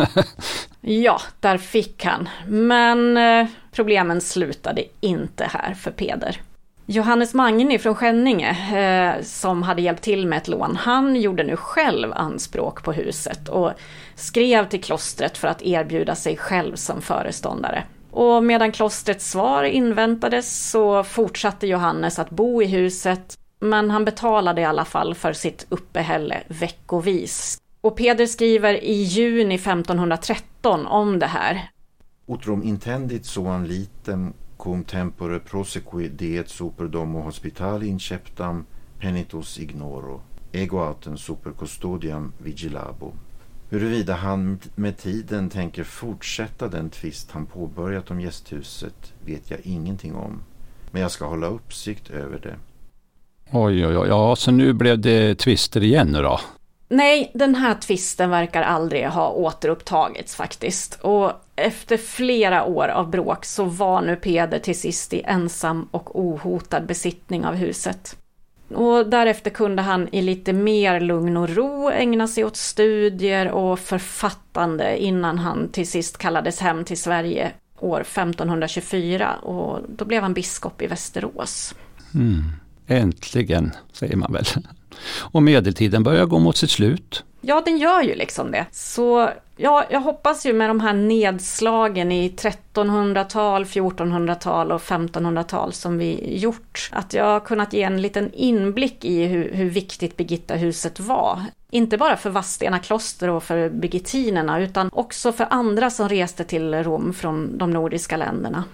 ja, 0.80 1.20
där 1.40 1.58
fick 1.58 2.04
han. 2.04 2.28
Men 2.46 3.16
eh, 3.16 3.46
problemen 3.72 4.20
slutade 4.20 4.84
inte 5.00 5.44
här 5.44 5.74
för 5.74 5.90
Peder. 5.90 6.40
Johannes 6.86 7.34
Magni 7.34 7.78
från 7.78 7.94
Skänninge, 7.94 8.50
eh, 8.78 9.22
som 9.22 9.62
hade 9.62 9.82
hjälpt 9.82 10.02
till 10.02 10.26
med 10.26 10.36
ett 10.36 10.48
lån, 10.48 10.76
han 10.76 11.16
gjorde 11.16 11.42
nu 11.44 11.56
själv 11.56 12.12
anspråk 12.12 12.82
på 12.82 12.92
huset 12.92 13.48
och 13.48 13.72
skrev 14.14 14.68
till 14.68 14.82
klostret 14.82 15.38
för 15.38 15.48
att 15.48 15.62
erbjuda 15.62 16.14
sig 16.14 16.36
själv 16.36 16.76
som 16.76 17.02
föreståndare. 17.02 17.84
Och 18.10 18.44
medan 18.44 18.72
klostrets 18.72 19.30
svar 19.30 19.64
inväntades 19.64 20.70
så 20.70 21.04
fortsatte 21.04 21.66
Johannes 21.66 22.18
att 22.18 22.30
bo 22.30 22.62
i 22.62 22.66
huset, 22.66 23.38
men 23.60 23.90
han 23.90 24.04
betalade 24.04 24.60
i 24.60 24.64
alla 24.64 24.84
fall 24.84 25.14
för 25.14 25.32
sitt 25.32 25.66
uppehälle 25.68 26.42
veckovis. 26.48 27.58
Och 27.80 27.96
Peder 27.96 28.26
skriver 28.26 28.84
i 28.84 29.02
juni 29.02 29.54
1513 29.54 30.86
om 30.86 31.18
det 31.18 31.26
här. 31.26 31.70
Utrum 32.26 32.62
intendit 32.62 33.26
soan 33.26 33.66
litem 33.66 34.32
cum 34.58 34.84
tempore 34.84 35.38
prosequi 35.40 36.08
deet 36.08 36.48
super 36.48 36.84
domo 36.84 37.20
hospitali 37.20 37.86
inceptam 37.86 38.66
penitus 39.00 39.58
ignoro, 39.58 40.20
ego 40.52 40.78
autem 40.78 41.16
super 41.16 41.52
custodiam 41.52 42.32
vigilabo. 42.38 43.12
Huruvida 43.70 44.14
han 44.14 44.58
med 44.74 44.98
tiden 44.98 45.50
tänker 45.50 45.84
fortsätta 45.84 46.68
den 46.68 46.90
tvist 46.90 47.30
han 47.30 47.46
påbörjat 47.46 48.10
om 48.10 48.20
gästhuset 48.20 49.12
vet 49.24 49.50
jag 49.50 49.60
ingenting 49.62 50.14
om. 50.14 50.42
Men 50.90 51.02
jag 51.02 51.10
ska 51.10 51.26
hålla 51.26 51.46
uppsikt 51.46 52.10
över 52.10 52.38
det. 52.38 52.56
Oj, 53.52 53.86
oj, 53.86 53.98
oj. 53.98 54.08
Ja, 54.08 54.36
så 54.36 54.50
nu 54.50 54.72
blev 54.72 54.98
det 54.98 55.34
tvister 55.34 55.82
igen 55.82 56.08
nu 56.12 56.22
då? 56.22 56.40
Nej, 56.88 57.30
den 57.34 57.54
här 57.54 57.74
tvisten 57.74 58.30
verkar 58.30 58.62
aldrig 58.62 59.06
ha 59.06 59.30
återupptagits 59.30 60.36
faktiskt. 60.36 60.98
Och 61.02 61.32
efter 61.56 61.96
flera 61.96 62.64
år 62.64 62.88
av 62.88 63.10
bråk 63.10 63.44
så 63.44 63.64
var 63.64 64.02
nu 64.02 64.16
Peder 64.16 64.58
till 64.58 64.80
sist 64.80 65.14
i 65.14 65.22
ensam 65.22 65.88
och 65.90 66.20
ohotad 66.20 66.86
besittning 66.86 67.44
av 67.44 67.54
huset. 67.54 68.16
Och 68.74 69.06
därefter 69.06 69.50
kunde 69.50 69.82
han 69.82 70.08
i 70.12 70.22
lite 70.22 70.52
mer 70.52 71.00
lugn 71.00 71.36
och 71.36 71.48
ro 71.48 71.90
ägna 71.90 72.28
sig 72.28 72.44
åt 72.44 72.56
studier 72.56 73.50
och 73.50 73.78
författande 73.78 74.98
innan 74.98 75.38
han 75.38 75.68
till 75.68 75.90
sist 75.90 76.18
kallades 76.18 76.60
hem 76.60 76.84
till 76.84 76.98
Sverige 76.98 77.52
år 77.78 78.00
1524 78.00 79.36
och 79.36 79.80
då 79.88 80.04
blev 80.04 80.22
han 80.22 80.34
biskop 80.34 80.82
i 80.82 80.86
Västerås. 80.86 81.74
Mm. 82.14 82.42
Äntligen, 82.86 83.70
säger 83.92 84.16
man 84.16 84.32
väl. 84.32 84.44
Och 85.18 85.42
medeltiden 85.42 86.02
börjar 86.02 86.26
gå 86.26 86.38
mot 86.38 86.56
sitt 86.56 86.70
slut. 86.70 87.24
Ja, 87.40 87.62
den 87.64 87.78
gör 87.78 88.02
ju 88.02 88.14
liksom 88.14 88.50
det. 88.50 88.66
Så 88.72 89.30
ja, 89.58 89.84
jag 89.90 90.00
hoppas 90.00 90.46
ju 90.46 90.52
med 90.52 90.70
de 90.70 90.80
här 90.80 90.92
nedslagen 90.92 92.12
i 92.12 92.28
1300-tal, 92.28 93.64
1400-tal 93.64 94.72
och 94.72 94.80
1500-tal 94.80 95.72
som 95.72 95.98
vi 95.98 96.38
gjort, 96.38 96.90
att 96.92 97.14
jag 97.14 97.24
har 97.24 97.40
kunnat 97.40 97.72
ge 97.72 97.82
en 97.82 98.02
liten 98.02 98.32
inblick 98.32 99.04
i 99.04 99.24
hur, 99.24 99.52
hur 99.52 99.70
viktigt 99.70 100.16
Birgittahuset 100.16 101.00
var. 101.00 101.40
Inte 101.70 101.98
bara 101.98 102.16
för 102.16 102.30
Vadstena 102.30 102.78
kloster 102.78 103.30
och 103.30 103.42
för 103.42 103.68
birgittinerna, 103.68 104.60
utan 104.60 104.90
också 104.92 105.32
för 105.32 105.46
andra 105.50 105.90
som 105.90 106.08
reste 106.08 106.44
till 106.44 106.74
Rom 106.74 107.12
från 107.14 107.58
de 107.58 107.70
nordiska 107.70 108.16
länderna. 108.16 108.64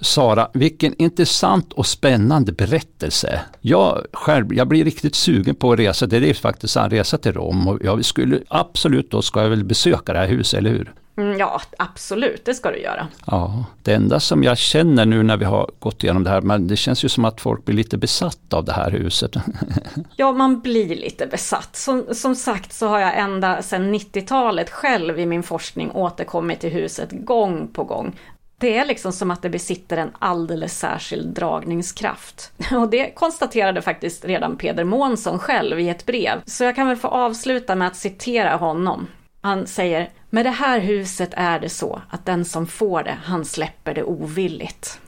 Sara, 0.00 0.48
vilken 0.54 0.94
intressant 1.02 1.72
och 1.72 1.86
spännande 1.86 2.52
berättelse. 2.52 3.40
Jag 3.60 4.06
själv, 4.12 4.54
jag 4.54 4.68
blir 4.68 4.84
riktigt 4.84 5.14
sugen 5.14 5.54
på 5.54 5.72
att 5.72 5.78
resa, 5.78 6.06
det 6.06 6.16
är 6.16 6.34
faktiskt 6.34 6.76
en 6.76 6.90
resa 6.90 7.18
till 7.18 7.32
Rom 7.32 7.68
och 7.68 7.78
jag 7.82 8.04
skulle 8.04 8.40
absolut 8.48 9.10
då 9.10 9.22
ska 9.22 9.42
jag 9.42 9.50
väl 9.50 9.64
besöka 9.64 10.12
det 10.12 10.18
här 10.18 10.28
huset, 10.28 10.58
eller 10.58 10.70
hur? 10.70 10.92
Mm, 11.18 11.38
ja, 11.38 11.60
absolut, 11.78 12.44
det 12.44 12.54
ska 12.54 12.70
du 12.70 12.78
göra. 12.78 13.06
Ja, 13.26 13.64
det 13.82 13.94
enda 13.94 14.20
som 14.20 14.42
jag 14.42 14.58
känner 14.58 15.06
nu 15.06 15.22
när 15.22 15.36
vi 15.36 15.44
har 15.44 15.70
gått 15.78 16.04
igenom 16.04 16.24
det 16.24 16.30
här, 16.30 16.40
men 16.40 16.68
det 16.68 16.76
känns 16.76 17.04
ju 17.04 17.08
som 17.08 17.24
att 17.24 17.40
folk 17.40 17.64
blir 17.64 17.76
lite 17.76 17.98
besatt 17.98 18.52
av 18.52 18.64
det 18.64 18.72
här 18.72 18.90
huset. 18.90 19.32
ja, 20.16 20.32
man 20.32 20.60
blir 20.60 20.96
lite 20.96 21.26
besatt. 21.26 21.76
Som, 21.76 22.04
som 22.12 22.34
sagt 22.34 22.72
så 22.72 22.88
har 22.88 22.98
jag 22.98 23.18
ända 23.18 23.62
sedan 23.62 23.94
90-talet 23.94 24.70
själv 24.70 25.18
i 25.18 25.26
min 25.26 25.42
forskning 25.42 25.90
återkommit 25.90 26.60
till 26.60 26.72
huset 26.72 27.08
gång 27.12 27.68
på 27.72 27.84
gång. 27.84 28.16
Det 28.60 28.78
är 28.78 28.86
liksom 28.86 29.12
som 29.12 29.30
att 29.30 29.42
det 29.42 29.50
besitter 29.50 29.96
en 29.96 30.10
alldeles 30.18 30.78
särskild 30.78 31.34
dragningskraft. 31.34 32.52
Och 32.72 32.90
det 32.90 33.10
konstaterade 33.10 33.82
faktiskt 33.82 34.24
redan 34.24 34.56
Peder 34.56 34.84
Månsson 34.84 35.38
själv 35.38 35.80
i 35.80 35.88
ett 35.88 36.06
brev. 36.06 36.40
Så 36.46 36.64
jag 36.64 36.76
kan 36.76 36.88
väl 36.88 36.96
få 36.96 37.08
avsluta 37.08 37.74
med 37.74 37.88
att 37.88 37.96
citera 37.96 38.56
honom. 38.56 39.06
Han 39.40 39.66
säger, 39.66 40.10
med 40.30 40.46
det 40.46 40.50
här 40.50 40.80
huset 40.80 41.30
är 41.32 41.60
det 41.60 41.68
så 41.68 42.02
att 42.10 42.26
den 42.26 42.44
som 42.44 42.66
får 42.66 43.02
det, 43.02 43.18
han 43.24 43.44
släpper 43.44 43.94
det 43.94 44.02
ovilligt. 44.02 45.00